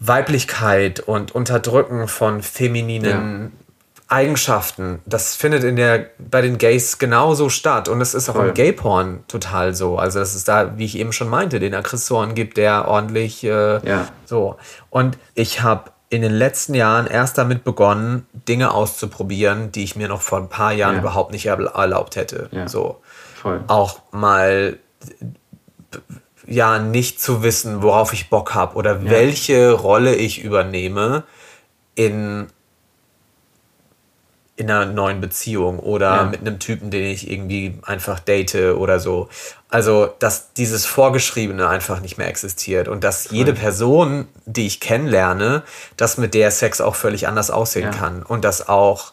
[0.00, 3.52] Weiblichkeit und Unterdrücken von femininen
[4.12, 7.88] Eigenschaften, das findet in der, bei den Gays genauso statt.
[7.88, 8.48] Und es ist auch Voll.
[8.48, 9.96] im Gay-Porn total so.
[9.98, 13.78] Also, dass es da, wie ich eben schon meinte, den Aggressoren gibt, der ordentlich äh,
[13.88, 14.08] Ja.
[14.24, 14.56] so.
[14.90, 20.08] Und ich habe in den letzten Jahren erst damit begonnen, Dinge auszuprobieren, die ich mir
[20.08, 21.00] noch vor ein paar Jahren Ja.
[21.00, 22.48] überhaupt nicht erl- erlaubt hätte.
[22.52, 22.68] Ja.
[22.68, 23.00] So.
[23.40, 23.60] Voll.
[23.66, 24.78] Auch mal
[26.46, 31.22] ja nicht zu wissen, worauf ich Bock habe oder welche Rolle ich übernehme
[31.94, 32.48] in
[34.56, 36.24] in einer neuen Beziehung oder Ja.
[36.24, 39.28] mit einem Typen, den ich irgendwie einfach date oder so.
[39.70, 45.62] Also, dass dieses Vorgeschriebene einfach nicht mehr existiert und dass jede Person, die ich kennenlerne,
[45.96, 47.98] dass mit der Sex auch völlig anders aussehen Ja.
[47.98, 49.12] kann und dass auch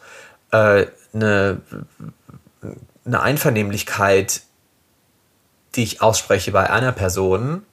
[0.51, 1.61] äh, eine,
[3.05, 4.41] eine Einvernehmlichkeit,
[5.75, 7.63] die ich ausspreche bei einer Person,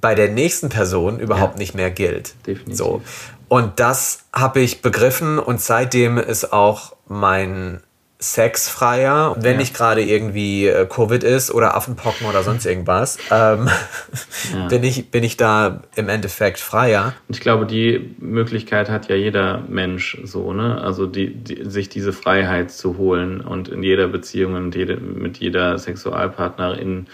[0.00, 1.58] bei der nächsten Person überhaupt Ja.
[1.58, 2.34] nicht mehr gilt.
[2.46, 2.76] Definitiv.
[2.76, 3.02] So.
[3.48, 7.80] Und das habe ich begriffen und seitdem ist auch mein
[8.20, 9.36] Sex freier.
[9.38, 9.58] Wenn Ja.
[9.58, 13.68] nicht gerade irgendwie äh, Covid ist oder Affenpocken oder sonst irgendwas, ähm,
[14.54, 14.66] Ja.
[14.66, 17.14] bin, ich, bin ich da im Endeffekt freier.
[17.28, 20.80] Und ich glaube, die Möglichkeit hat ja jeder Mensch so, ne?
[20.80, 25.38] Also die, die, sich diese Freiheit zu holen und in jeder Beziehung und jede, mit
[25.38, 27.06] jeder Sexualpartnerin,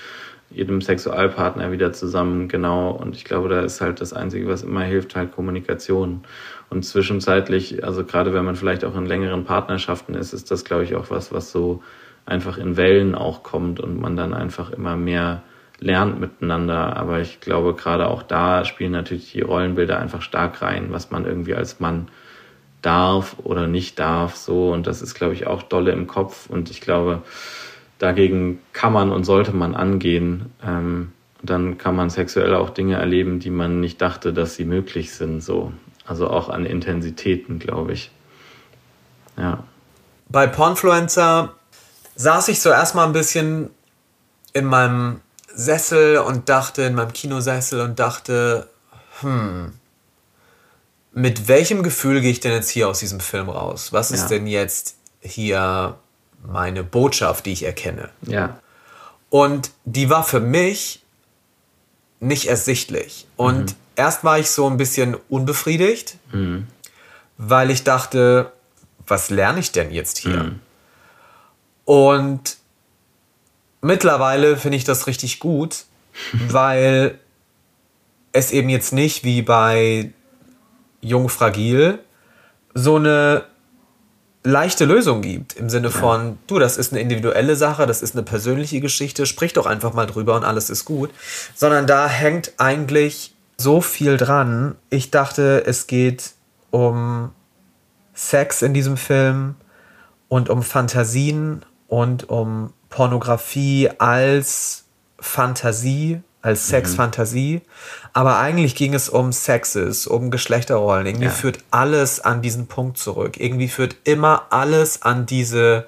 [0.54, 2.90] jedem Sexualpartner wieder zusammen, genau.
[2.90, 6.22] Und ich glaube, da ist halt das Einzige, was immer hilft, halt Kommunikation.
[6.70, 10.84] Und zwischenzeitlich, also gerade wenn man vielleicht auch in längeren Partnerschaften ist, ist das, glaube
[10.84, 11.82] ich, auch was, was so
[12.26, 15.42] einfach in Wellen auch kommt und man dann einfach immer mehr
[15.80, 16.96] lernt miteinander.
[16.96, 21.26] Aber ich glaube, gerade auch da spielen natürlich die Rollenbilder einfach stark rein, was man
[21.26, 22.08] irgendwie als Mann
[22.80, 24.36] darf oder nicht darf.
[24.36, 26.48] So, und das ist, glaube ich, auch dolle im Kopf.
[26.48, 27.22] Und ich glaube,
[27.98, 30.52] dagegen kann man und sollte man angehen.
[30.64, 35.12] Ähm, dann kann man sexuell auch Dinge erleben, die man nicht dachte, dass sie möglich
[35.14, 35.42] sind.
[35.42, 35.72] So.
[36.06, 38.10] Also auch an Intensitäten, glaube ich.
[39.36, 39.64] Ja.
[40.28, 41.54] Bei Pornfluencer
[42.16, 43.70] saß ich so erstmal ein bisschen
[44.52, 45.20] in meinem
[45.54, 48.68] Sessel und dachte, in meinem Kinosessel und dachte,
[49.20, 49.72] hm,
[51.12, 53.92] mit welchem Gefühl gehe ich denn jetzt hier aus diesem Film raus?
[53.92, 54.28] Was ist Ja.
[54.28, 55.96] denn jetzt hier
[56.46, 58.10] meine Botschaft, die ich erkenne?
[58.22, 58.58] Ja.
[59.30, 61.02] Und die war für mich
[62.20, 63.26] nicht ersichtlich.
[63.36, 66.18] Und erst war ich so ein bisschen unbefriedigt,
[67.38, 68.52] weil ich dachte,
[69.06, 70.52] was lerne ich denn jetzt hier?
[71.84, 72.56] Und
[73.80, 75.84] mittlerweile finde ich das richtig gut,
[76.48, 77.18] weil
[78.32, 80.12] es eben jetzt nicht wie bei
[81.00, 81.98] Jung Fragil
[82.72, 83.44] so eine
[84.44, 85.54] leichte Lösung gibt.
[85.54, 89.54] Im Sinne von, du, das ist eine individuelle Sache, das ist eine persönliche Geschichte, sprich
[89.54, 91.10] doch einfach mal drüber und alles ist gut.
[91.54, 94.76] Sondern da hängt eigentlich so viel dran.
[94.90, 96.32] Ich dachte, es geht
[96.70, 97.30] um
[98.12, 99.54] Sex in diesem Film
[100.28, 104.84] und um Fantasien und um Pornografie als
[105.18, 107.62] Fantasie, als Sexfantasie.
[108.12, 111.06] Aber eigentlich ging es um Sexes, um Geschlechterrollen.
[111.06, 111.30] Irgendwie Ja.
[111.30, 113.38] führt alles an diesen Punkt zurück.
[113.40, 115.86] Irgendwie führt immer alles an diese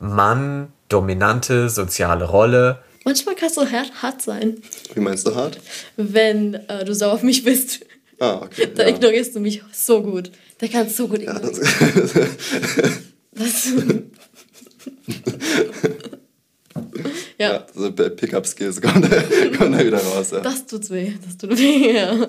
[0.00, 2.78] Mann-dominante soziale Rolle.
[3.04, 4.58] Manchmal kannst du hart, hart sein,
[4.94, 5.60] Wie meinst du hart?
[5.96, 7.80] wenn äh, du sauer auf mich bist.
[8.20, 8.68] Ah, okay.
[8.74, 8.88] Da ja.
[8.88, 10.30] ignorierst du mich so gut.
[10.58, 12.08] Da kannst du so gut Ja, ignorieren.
[13.34, 13.72] das, Das.
[17.42, 17.52] ja.
[17.52, 17.66] ja.
[17.74, 19.02] So Pickup-Skills kommen,
[19.58, 20.30] kommen da wieder raus.
[20.30, 20.40] Ja.
[20.40, 21.12] Das tut's weh.
[21.24, 22.28] Das tut weh, ja.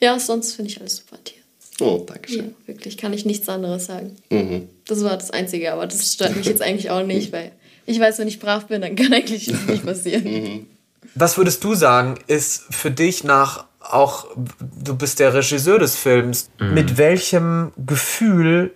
[0.00, 1.38] Ja, sonst finde ich alles super Tier.
[1.80, 2.54] Oh, danke schön.
[2.66, 4.16] Ja, wirklich, kann ich nichts anderes sagen.
[4.30, 4.68] Mhm.
[4.86, 7.52] Das war das Einzige, aber das stört mich jetzt eigentlich auch nicht, weil
[7.86, 10.24] ich weiß, wenn ich brav bin, dann kann eigentlich nicht passieren.
[10.24, 10.66] Mhm.
[11.14, 16.48] Was würdest du sagen, ist für dich nach auch, du bist der Regisseur des Films,
[16.58, 16.74] mhm.
[16.74, 18.72] mit welchem Gefühl,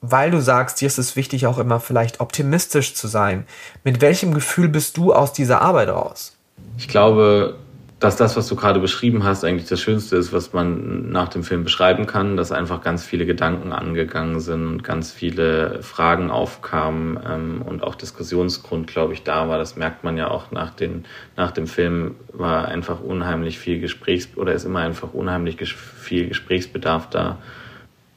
[0.00, 3.46] weil du sagst, dir ist es wichtig, auch immer vielleicht optimistisch zu sein,
[3.84, 6.36] mit welchem Gefühl bist du aus dieser Arbeit raus?
[6.78, 7.56] Ich glaube,
[8.00, 11.42] dass das, was du gerade beschrieben hast, eigentlich das Schönste ist, was man nach dem
[11.42, 17.20] Film beschreiben kann, dass einfach ganz viele Gedanken angegangen sind und ganz viele Fragen aufkamen
[17.30, 19.58] ähm, und auch Diskussionsgrund, glaube ich, da war.
[19.58, 21.04] Das merkt man ja auch nach, den,
[21.36, 27.10] nach dem Film, war einfach unheimlich viel Gesprächs- oder ist immer einfach unheimlich viel Gesprächsbedarf
[27.10, 27.36] da.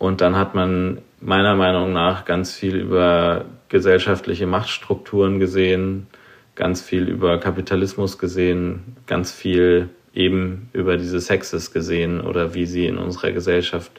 [0.04, 6.08] Und dann hat man meiner Meinung nach ganz viel über gesellschaftliche Machtstrukturen gesehen,
[6.56, 12.86] ganz viel über Kapitalismus gesehen, ganz viel eben über diese Sexes gesehen oder wie sie
[12.86, 13.94] in unserer Gesellschaft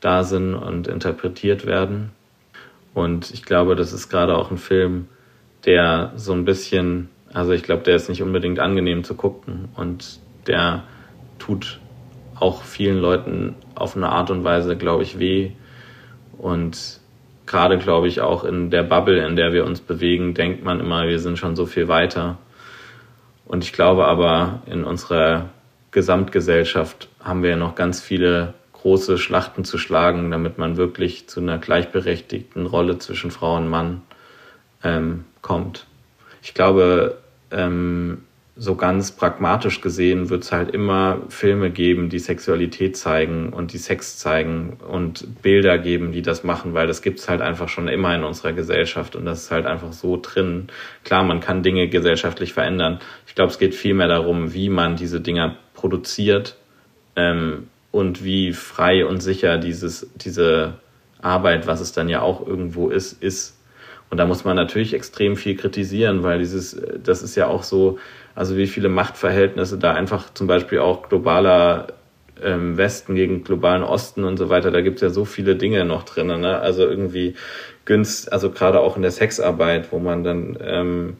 [0.00, 2.12] da sind und interpretiert werden.
[2.94, 5.08] Und ich glaube, das ist gerade auch ein Film,
[5.66, 10.20] der so ein bisschen, also ich glaube, der ist nicht unbedingt angenehm zu gucken und
[10.46, 10.84] der
[11.38, 11.80] tut
[12.38, 15.52] auch vielen Leuten auf eine Art und Weise, glaube ich, weh.
[16.38, 17.00] Und
[17.46, 21.06] gerade, glaube ich, auch in der Bubble, in der wir uns bewegen, denkt man immer,
[21.06, 22.38] wir sind schon so viel weiter.
[23.46, 25.50] Und ich glaube aber, in unserer
[25.90, 31.40] Gesamtgesellschaft haben wir ja noch ganz viele große Schlachten zu schlagen, damit man wirklich zu
[31.40, 34.02] einer gleichberechtigten Rolle zwischen Frau und Mann
[34.82, 35.86] ähm, kommt.
[36.42, 37.18] Ich glaube,
[37.50, 38.24] ähm,
[38.56, 43.78] so ganz pragmatisch gesehen wird es halt immer Filme geben, die Sexualität zeigen und die
[43.78, 47.88] Sex zeigen und Bilder geben, die das machen, weil das gibt es halt einfach schon
[47.88, 50.68] immer in unserer Gesellschaft und das ist halt einfach so drin.
[51.02, 53.00] Klar, man kann Dinge gesellschaftlich verändern.
[53.26, 56.56] Ich glaube, es geht vielmehr darum, wie man diese Dinger produziert
[57.16, 60.74] ähm, und wie frei und sicher dieses, diese
[61.20, 63.58] Arbeit, was es dann ja auch irgendwo ist, ist.
[64.10, 67.98] Und da muss man natürlich extrem viel kritisieren, weil dieses, das ist ja auch so,
[68.34, 71.88] also wie viele Machtverhältnisse da einfach zum Beispiel auch globaler
[72.42, 75.84] ähm, Westen gegen globalen Osten und so weiter, da gibt es ja so viele Dinge
[75.84, 76.26] noch drin.
[76.26, 76.58] Ne?
[76.58, 77.34] Also irgendwie
[77.84, 81.16] günst, also gerade auch in der Sexarbeit, wo man dann ähm,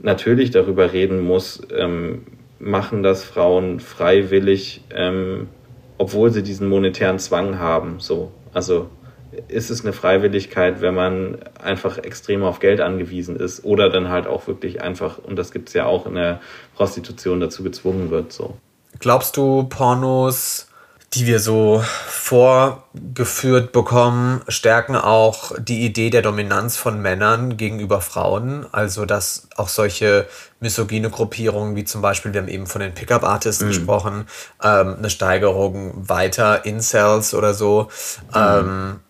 [0.00, 2.22] natürlich darüber reden muss, ähm,
[2.58, 5.48] machen das Frauen freiwillig, ähm,
[5.98, 7.96] obwohl sie diesen monetären Zwang haben.
[7.98, 8.90] So, also
[9.48, 14.26] ist es eine Freiwilligkeit, wenn man einfach extrem auf Geld angewiesen ist oder dann halt
[14.26, 16.40] auch wirklich einfach, und das gibt es ja auch in der
[16.74, 18.32] Prostitution, dazu gezwungen wird.
[18.32, 18.56] So.
[18.98, 20.68] Glaubst du, Pornos,
[21.14, 28.66] die wir so vorgeführt bekommen, stärken auch die Idee der Dominanz von Männern gegenüber Frauen?
[28.72, 30.26] Also, dass auch solche
[30.60, 33.68] misogyne Gruppierungen, wie zum Beispiel, wir haben eben von den Pickup-Artisten mhm.
[33.68, 34.26] gesprochen,
[34.62, 37.88] ähm, eine Steigerung weiter, Incels oder so,
[38.32, 38.40] mhm.
[38.40, 39.00] ähm,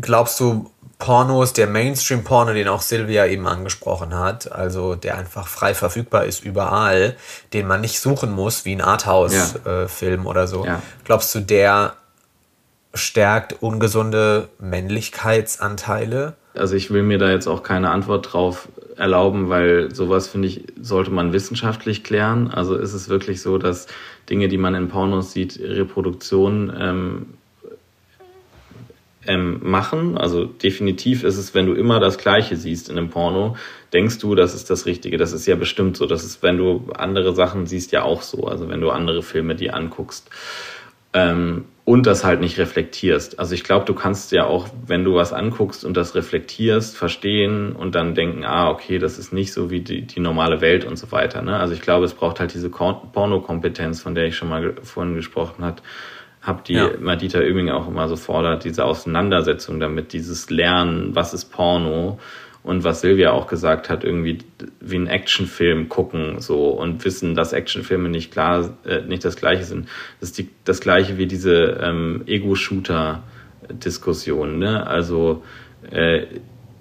[0.00, 5.72] glaubst du, Pornos, der Mainstream-Porno, den auch Silvia eben angesprochen hat, also der einfach frei
[5.72, 7.16] verfügbar ist überall,
[7.52, 10.26] den man nicht suchen muss, wie ein Arthouse-Film ja.
[10.26, 10.82] äh, oder so, ja.
[11.04, 11.94] glaubst du, der
[12.94, 16.34] stärkt ungesunde Männlichkeitsanteile?
[16.54, 20.64] Also ich will mir da jetzt auch keine Antwort drauf erlauben, weil sowas, finde ich,
[20.80, 22.50] sollte man wissenschaftlich klären.
[22.50, 23.86] Also ist es wirklich so, dass
[24.28, 27.26] Dinge, die man in Pornos sieht, Reproduktion ähm,
[29.28, 30.18] ähm, machen.
[30.18, 33.56] Also definitiv ist es, wenn du immer das Gleiche siehst in einem Porno,
[33.92, 35.18] denkst du, das ist das Richtige.
[35.18, 36.06] Das ist ja bestimmt so.
[36.06, 38.44] Das ist, wenn du andere Sachen siehst, ja auch so.
[38.46, 40.30] Also wenn du andere Filme dir anguckst.
[41.12, 43.38] Ähm, und das halt nicht reflektierst.
[43.38, 47.72] Also ich glaube, du kannst ja auch, wenn du was anguckst und das reflektierst, verstehen
[47.72, 50.96] und dann denken, ah, okay, das ist nicht so wie die, die normale Welt und
[50.96, 51.40] so weiter.
[51.40, 51.58] Ne?
[51.58, 55.64] Also ich glaube, es braucht halt diese Pornokompetenz, von der ich schon mal vorhin gesprochen
[55.64, 55.80] habe
[56.48, 56.90] habe die ja.
[56.98, 62.18] Madita Oeming auch immer so fordert, diese Auseinandersetzung damit, dieses Lernen, was ist Porno
[62.64, 64.38] und was Silvia auch gesagt hat, irgendwie
[64.80, 69.62] wie ein Actionfilm gucken so und wissen, dass Actionfilme nicht klar, äh, nicht das gleiche
[69.64, 69.88] sind.
[70.20, 74.58] Das ist die, das gleiche wie diese ähm, Ego-Shooter-Diskussion.
[74.58, 74.86] Ne?
[74.86, 75.42] Also
[75.90, 76.22] äh,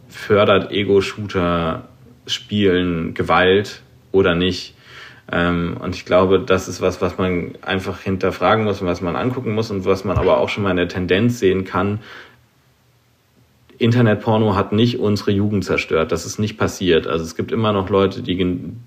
[0.07, 1.89] fördert Ego-Shooter
[2.26, 4.76] Spielen Gewalt oder nicht?
[5.32, 9.15] Ähm, und ich glaube, das ist was, was man einfach hinterfragen muss und was man
[9.15, 11.99] angucken muss und was man aber auch schon mal in der Tendenz sehen kann.
[13.80, 16.11] Internetporno hat nicht unsere Jugend zerstört.
[16.11, 17.05] Das ist nicht passiert.
[17.05, 18.36] Also es gibt immer noch Leute, die,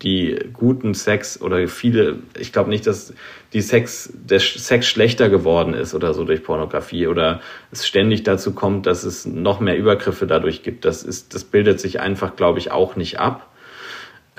[0.03, 3.15] die guten Sex oder viele, ich glaube nicht, dass
[3.53, 8.53] die Sex, der Sex schlechter geworden ist oder so durch Pornografie oder es ständig dazu
[8.53, 10.85] kommt, dass es noch mehr Übergriffe dadurch gibt.
[10.85, 13.50] Das ist, das bildet sich einfach, glaube ich, auch nicht ab.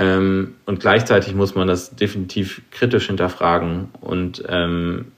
[0.01, 5.11] Ähm, und gleichzeitig muss man das definitiv kritisch hinterfragen und ähm,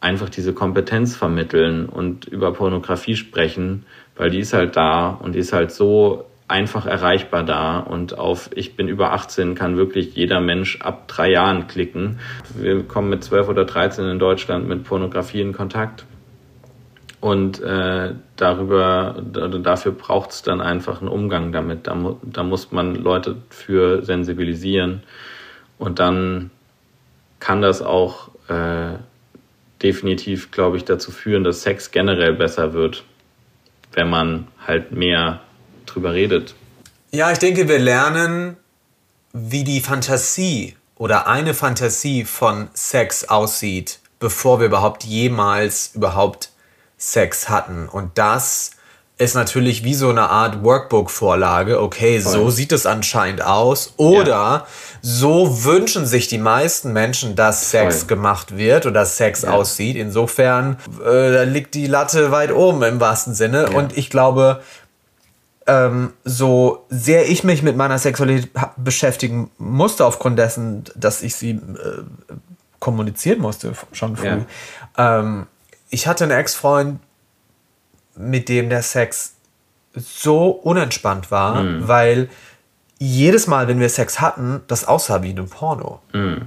[0.00, 3.84] einfach diese Kompetenz vermitteln und über Pornografie sprechen,
[4.16, 8.48] weil die ist halt da und die ist halt so einfach erreichbar da und auf
[8.54, 12.18] ich bin über 18 kann wirklich jeder Mensch ab drei Jahren klicken.
[12.56, 16.06] Wir kommen mit 12 oder 13 in Deutschland mit Pornografie in Kontakt
[17.20, 19.20] und äh, darüber,
[19.62, 21.86] dafür braucht es dann einfach einen Umgang damit.
[21.88, 25.02] Da, mu da muss man Leute für sensibilisieren.
[25.78, 26.50] Und dann
[27.40, 28.98] kann das auch äh,
[29.82, 33.04] definitiv, glaube ich, dazu führen, dass Sex generell besser wird,
[33.92, 35.40] wenn man halt mehr
[35.86, 36.54] drüber redet.
[37.10, 38.56] Ja, ich denke, wir lernen,
[39.32, 46.50] wie die Fantasie oder eine Fantasie von Sex aussieht, bevor wir überhaupt jemals überhaupt
[46.98, 47.88] Sex hatten.
[47.88, 48.72] Und das
[49.18, 51.80] ist natürlich wie so eine Art Workbook-Vorlage.
[51.80, 52.32] Okay, Voll.
[52.32, 53.94] so sieht es anscheinend aus.
[53.96, 54.66] Oder ja.
[55.02, 58.08] so wünschen sich die meisten Menschen, dass Sex Voll.
[58.08, 59.50] gemacht wird oder Sex ja.
[59.50, 59.96] aussieht.
[59.96, 63.68] Insofern äh, liegt die Latte weit oben im wahrsten Sinne.
[63.70, 63.76] Ja.
[63.76, 64.62] Und ich glaube,
[65.66, 71.50] ähm, so sehr ich mich mit meiner Sexualität beschäftigen musste, aufgrund dessen, dass ich sie
[71.50, 71.60] äh,
[72.78, 74.42] kommunizieren musste, schon früh.
[74.96, 75.46] Ähm,
[75.90, 77.00] ich hatte einen Ex-Freund,
[78.16, 79.34] mit dem der Sex
[79.94, 81.88] so unentspannt war, mm.
[81.88, 82.28] weil
[82.98, 86.00] jedes Mal, wenn wir Sex hatten, das aussah wie ein Porno.
[86.12, 86.42] Mm.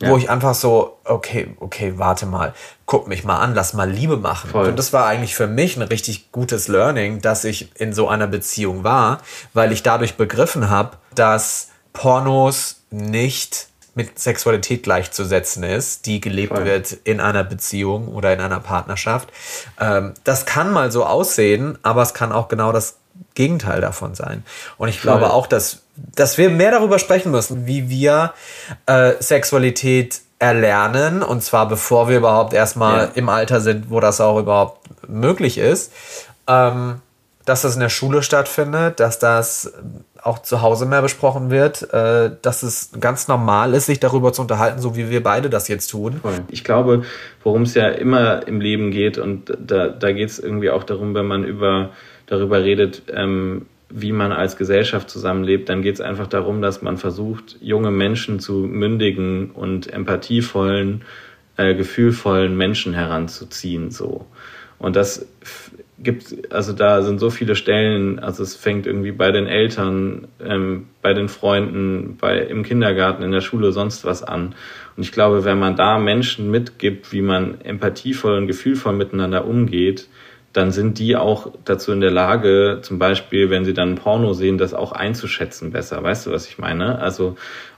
[0.00, 0.10] Ja.
[0.10, 2.54] Wo ich einfach so, okay, okay, warte mal,
[2.86, 4.50] guck mich mal an, lass mal Liebe machen.
[4.50, 4.68] Voll.
[4.68, 8.26] Und das war eigentlich für mich ein richtig gutes Learning, dass ich in so einer
[8.26, 9.20] Beziehung war,
[9.54, 16.64] weil ich dadurch begriffen habe, dass Pornos nicht mit Sexualität gleichzusetzen ist, die gelebt Voll.
[16.64, 19.28] wird in einer Beziehung oder in einer Partnerschaft.
[19.78, 22.96] Ähm, das kann mal so aussehen, aber es kann auch genau das
[23.34, 24.44] Gegenteil davon sein.
[24.78, 25.12] Und ich Voll.
[25.12, 28.32] glaube auch, dass, dass wir mehr darüber sprechen müssen, wie wir
[28.86, 31.22] äh, Sexualität erlernen.
[31.22, 33.10] Und zwar bevor wir überhaupt erstmal ja.
[33.14, 35.92] im Alter sind, wo das auch überhaupt möglich ist.
[36.46, 37.00] Ähm,
[37.44, 39.72] dass das in der Schule stattfindet, dass das
[40.22, 44.42] auch zu Hause mehr besprochen wird, äh, dass es ganz normal ist, sich darüber zu
[44.42, 46.20] unterhalten, so wie wir beide das jetzt tun.
[46.48, 47.02] Ich glaube,
[47.42, 51.14] worum es ja immer im Leben geht, und da, da geht es irgendwie auch darum,
[51.14, 51.90] wenn man über,
[52.26, 56.96] darüber redet, ähm, wie man als Gesellschaft zusammenlebt, dann geht es einfach darum, dass man
[56.96, 61.02] versucht, junge Menschen zu mündigen und empathievollen,
[61.56, 63.90] äh, gefühlvollen Menschen heranzuziehen.
[63.90, 64.24] So.
[64.78, 65.26] Und das
[66.02, 70.86] gibt, also da sind so viele Stellen, also es fängt irgendwie bei den Eltern, ähm,
[71.00, 74.54] bei den Freunden, bei, im Kindergarten, in der Schule, sonst was an.
[74.96, 80.08] Und ich glaube, wenn man da Menschen mitgibt, wie man empathievoll und gefühlvoll miteinander umgeht,
[80.52, 84.58] dann sind die auch dazu in der Lage, zum Beispiel, wenn sie dann Porno sehen,
[84.58, 86.02] das auch einzuschätzen besser.
[86.02, 86.98] Weißt du, was ich meine?
[86.98, 87.36] Also,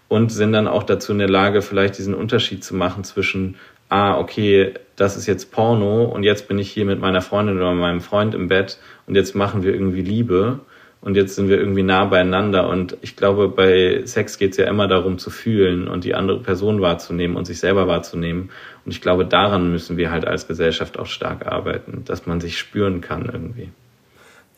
[0.09, 3.57] und sind dann auch dazu in der Lage, vielleicht diesen Unterschied zu machen zwischen
[3.95, 7.73] ah, okay, das ist jetzt Porno und jetzt bin ich hier mit meiner Freundin oder
[7.75, 10.61] meinem Freund im Bett und jetzt machen wir irgendwie Liebe
[11.01, 12.69] und jetzt sind wir irgendwie nah beieinander.
[12.69, 16.41] Und ich glaube, bei Sex geht es ja immer darum zu fühlen und die andere
[16.41, 18.51] Person wahrzunehmen und sich selber wahrzunehmen.
[18.85, 22.59] Und ich glaube, daran müssen wir halt als Gesellschaft auch stark arbeiten, dass man sich
[22.59, 23.71] spüren kann irgendwie.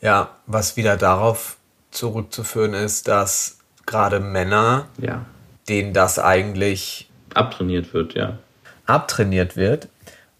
[0.01, 1.57] Ja, was wieder darauf
[1.91, 5.25] zurückzuführen ist, dass gerade Männer, ja.
[5.69, 8.39] denen das eigentlich abtrainiert wird, ja
[8.87, 9.87] abtrainiert wird,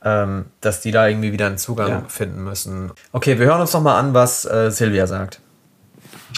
[0.04, 2.04] ähm, dass die da irgendwie wieder einen Zugang ja.
[2.08, 2.92] finden müssen.
[3.12, 5.40] Okay, wir hören uns noch mal an, was äh, Silvia sagt.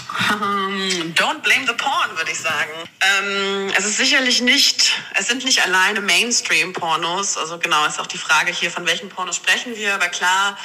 [1.16, 2.72] Don't blame the porn, würde ich sagen.
[3.02, 7.38] Ähm, es ist sicherlich nicht, es sind nicht alleine Mainstream-Pornos.
[7.38, 9.94] Also genau, ist auch die Frage hier, von welchen Pornos sprechen wir.
[9.96, 10.58] Aber klar,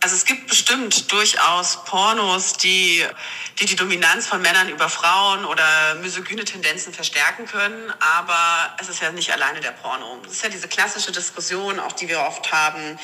[0.00, 3.04] also es gibt bestimmt durchaus Pornos, die,
[3.58, 7.92] die die Dominanz von Männern über Frauen oder misogyne Tendenzen verstärken können.
[8.18, 10.20] Aber es ist ja nicht alleine der Porno.
[10.26, 12.98] Es ist ja diese klassische Diskussion, auch die wir oft haben.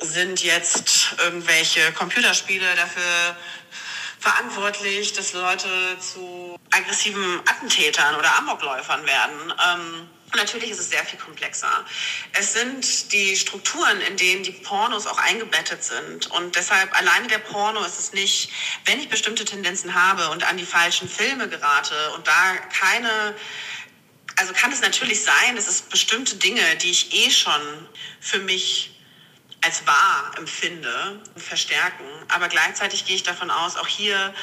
[0.00, 3.36] Sind jetzt irgendwelche Computerspiele dafür
[4.28, 5.68] verantwortlich, dass Leute
[6.00, 9.52] zu aggressiven Attentätern oder Amokläufern werden.
[9.66, 11.86] Ähm, Natürlich ist es sehr viel komplexer.
[12.34, 16.30] Es sind die Strukturen, in denen die Pornos auch eingebettet sind.
[16.32, 18.50] Und deshalb alleine der Porno ist es nicht,
[18.84, 23.34] wenn ich bestimmte Tendenzen habe und an die falschen Filme gerate und da keine,
[24.36, 27.88] also kann es natürlich sein, dass es bestimmte Dinge, die ich eh schon
[28.20, 28.97] für mich
[29.60, 32.04] als wahr empfinde, verstärken.
[32.28, 34.34] Aber gleichzeitig gehe ich davon aus, auch hier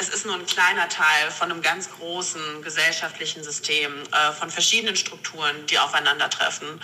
[0.00, 4.96] es ist nur ein kleiner Teil von einem ganz großen gesellschaftlichen System, äh, von verschiedenen
[4.96, 6.80] Strukturen, die aufeinandertreffen.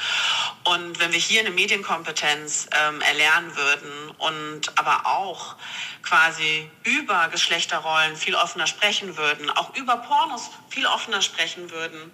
[0.64, 5.56] Und wenn wir hier eine Medienkompetenz ähm, erlernen würden und aber auch
[6.02, 12.12] quasi über Geschlechterrollen viel offener sprechen würden, auch über Pornos viel offener sprechen würden,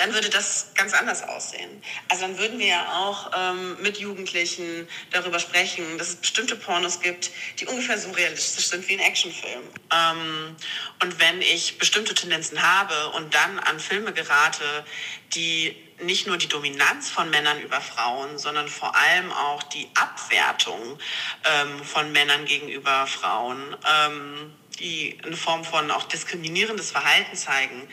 [0.00, 1.82] dann würde das ganz anders aussehen.
[2.08, 7.00] Also dann würden wir ja auch ähm, mit Jugendlichen darüber sprechen, dass es bestimmte Pornos
[7.00, 9.60] gibt, die ungefähr so realistisch sind wie ein Actionfilm.
[9.92, 10.56] Ähm,
[11.02, 14.86] und wenn ich bestimmte Tendenzen habe und dann an Filme gerate,
[15.34, 20.98] die nicht nur die Dominanz von Männern über Frauen, sondern vor allem auch die Abwertung
[21.44, 23.76] ähm, von Männern gegenüber Frauen,
[24.06, 27.86] ähm, die eine Form von auch diskriminierendes Verhalten zeigen,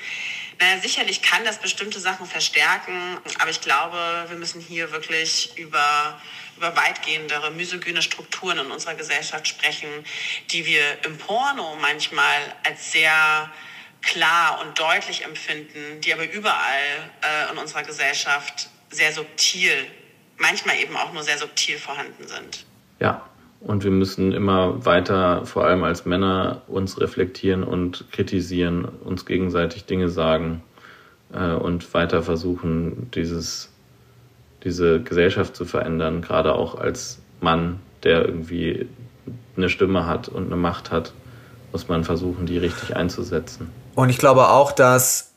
[0.59, 6.19] naja, sicherlich kann das bestimmte Sachen verstärken, aber ich glaube, wir müssen hier wirklich über,
[6.57, 9.89] über weitgehendere misogyne Strukturen in unserer Gesellschaft sprechen,
[10.51, 13.51] die wir im Porno manchmal als sehr
[14.01, 19.85] klar und deutlich empfinden, die aber überall äh, in unserer Gesellschaft sehr subtil,
[20.37, 22.65] manchmal eben auch nur sehr subtil vorhanden sind.
[22.99, 23.29] Ja,
[23.59, 29.85] und wir müssen immer weiter, vor allem als Männer, uns reflektieren und kritisieren, uns gegenseitig
[29.85, 30.61] Dinge sagen
[31.33, 33.71] äh, und weiter versuchen, dieses,
[34.63, 38.87] diese Gesellschaft zu verändern, gerade auch als Mann, der irgendwie
[39.55, 41.13] eine Stimme hat und eine Macht hat,
[41.71, 43.69] muss man versuchen, die richtig einzusetzen.
[43.95, 45.33] Und ich glaube auch, dass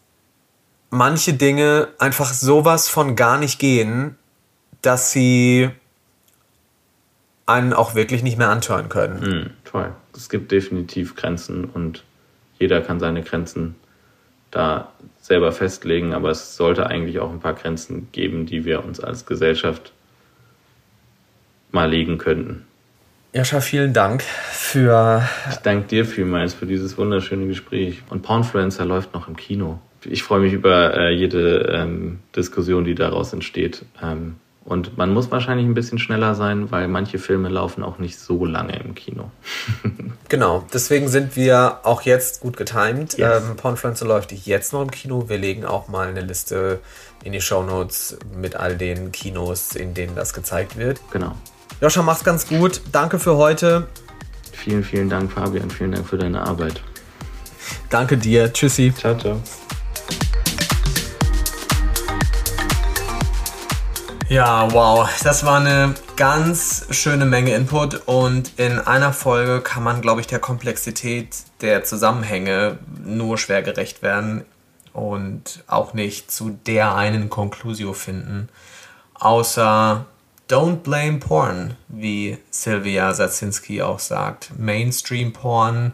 [0.90, 4.16] manche Dinge einfach sowas von gar nicht gehen,
[4.82, 5.70] dass sie
[7.50, 9.20] einen auch wirklich nicht mehr antören können.
[9.20, 9.92] Mhm, toll.
[10.14, 12.04] Es gibt definitiv Grenzen und
[12.58, 13.76] jeder kann seine Grenzen
[14.50, 19.00] da selber festlegen, aber es sollte eigentlich auch ein paar Grenzen geben, die wir uns
[19.00, 19.92] als Gesellschaft
[21.70, 22.66] mal legen könnten.
[23.32, 25.22] Jascha, vielen Dank für.
[25.50, 28.02] Ich danke dir vielmals für dieses wunderschöne Gespräch.
[28.10, 29.80] Und Pornfluencer läuft noch im Kino.
[30.04, 33.84] Ich freue mich über äh, jede ähm, Diskussion, die daraus entsteht.
[34.02, 38.18] Ähm, und man muss wahrscheinlich ein bisschen schneller sein, weil manche Filme laufen auch nicht
[38.18, 39.30] so lange im Kino.
[40.28, 43.16] genau, deswegen sind wir auch jetzt gut getimed.
[43.16, 43.42] Yes.
[43.42, 45.28] Ähm, Pornfluencer läuft jetzt noch im Kino.
[45.28, 46.80] Wir legen auch mal eine Liste
[47.24, 51.00] in die Show Notes mit all den Kinos, in denen das gezeigt wird.
[51.10, 51.34] Genau.
[51.80, 52.82] Joscha, mach's ganz gut.
[52.92, 53.86] Danke für heute.
[54.52, 55.70] Vielen, vielen Dank, Fabian.
[55.70, 56.82] Vielen Dank für deine Arbeit.
[57.88, 58.52] Danke dir.
[58.52, 58.92] Tschüssi.
[58.94, 59.40] Ciao, ciao.
[64.30, 70.00] Ja, wow, das war eine ganz schöne Menge Input und in einer Folge kann man,
[70.02, 74.44] glaube ich, der Komplexität der Zusammenhänge nur schwer gerecht werden
[74.92, 78.48] und auch nicht zu der einen Conclusio finden,
[79.14, 80.06] außer
[80.48, 84.52] Don't blame porn, wie Sylvia Sazinski auch sagt.
[84.56, 85.92] Mainstream Porn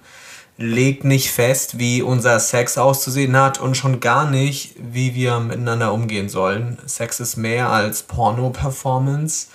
[0.59, 5.93] legt nicht fest, wie unser Sex auszusehen hat und schon gar nicht, wie wir miteinander
[5.93, 6.79] umgehen sollen.
[6.87, 9.49] Sex ist mehr als Porno-Performance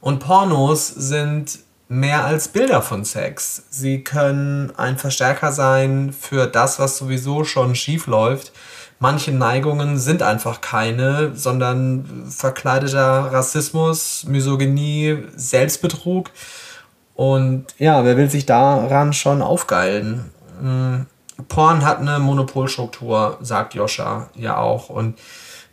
[0.00, 3.64] und Pornos sind mehr als Bilder von Sex.
[3.70, 8.52] Sie können ein Verstärker sein für das, was sowieso schon schief läuft.
[9.00, 16.30] Manche Neigungen sind einfach keine, sondern verkleideter Rassismus, Misogynie, Selbstbetrug.
[17.14, 20.32] Und ja, wer will sich daran schon aufgeilen?
[20.60, 21.06] Hm,
[21.48, 24.88] Porn hat eine Monopolstruktur, sagt Joscha ja auch.
[24.88, 25.18] Und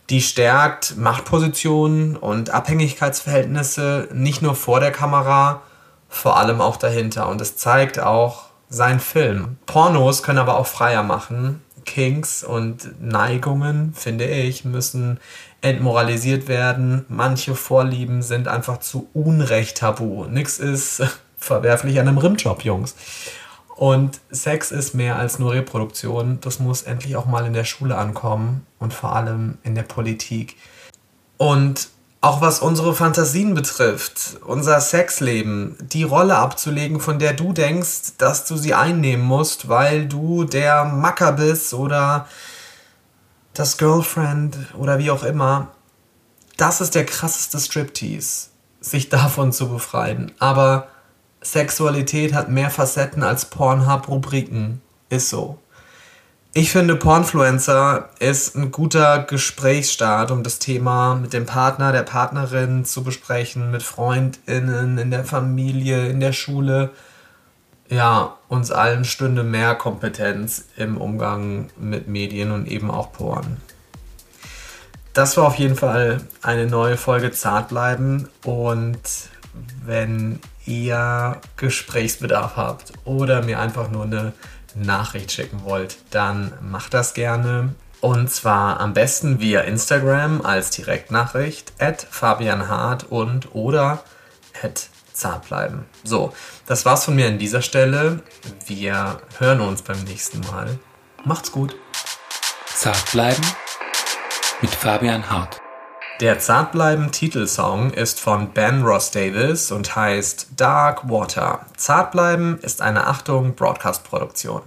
[0.10, 5.64] die stärkt Machtpositionen und Abhängigkeitsverhältnisse nicht nur vor der Kamera,
[6.08, 7.28] vor allem auch dahinter.
[7.28, 9.58] Und es zeigt auch sein Film.
[9.66, 11.62] Pornos können aber auch freier machen.
[11.86, 15.20] Kinks und Neigungen, finde ich, müssen
[15.62, 17.06] entmoralisiert werden.
[17.10, 20.26] Manche Vorlieben sind einfach zu Unrecht tabu.
[20.26, 21.04] Nix ist
[21.38, 22.96] verwerflich an einem Rimjob, Jungs.
[23.76, 26.40] Und Sex ist mehr als nur Reproduktion.
[26.42, 30.56] Das muss endlich auch mal in der Schule ankommen und vor allem in der Politik.
[31.38, 31.90] Und
[32.22, 38.46] auch was unsere Fantasien betrifft, unser Sexleben, die Rolle abzulegen, von der du denkst, dass
[38.46, 42.28] du sie einnehmen musst, weil du der Macker bist oder
[43.54, 45.68] das Girlfriend oder wie auch immer.
[46.58, 48.48] Das ist der krasseste Striptease,
[48.80, 50.32] sich davon zu befreien.
[50.40, 50.88] Aber
[51.46, 54.82] Sexualität hat mehr Facetten als Pornhub-Rubriken.
[55.10, 55.60] Ist so.
[56.54, 62.86] Ich finde, Pornfluencer ist ein guter Gesprächsstart, um das Thema mit dem Partner, der Partnerin
[62.86, 66.92] zu besprechen, mit FreundInnen, in der Familie, in der Schule.
[67.90, 73.58] Ja, uns allen stünde mehr Kompetenz im Umgang mit Medien und eben auch Porn.
[75.14, 79.00] Das war auf jeden Fall eine neue Folge Zart bleiben und
[79.86, 84.34] wenn ihr Gesprächsbedarf habt oder mir einfach nur eine
[84.76, 87.74] Nachricht schicken wollt, dann macht das gerne.
[88.02, 94.04] Und zwar am besten via Instagram als Direktnachricht at Fabian Hart und oder
[94.62, 95.86] at zart bleiben.
[96.04, 96.34] So,
[96.68, 98.22] das war's von mir an dieser Stelle.
[98.68, 100.78] Wir hören uns beim nächsten Mal.
[101.24, 101.76] Macht's gut.
[102.68, 103.44] Zart bleiben
[104.62, 105.65] mit Fabian Hart.
[106.22, 111.66] Der Zartbleiben-Titelsong ist von Ben Ross Davis und heißt Dark Water.
[111.76, 114.62] Zartbleiben ist eine Achtung Broadcast-Produktion.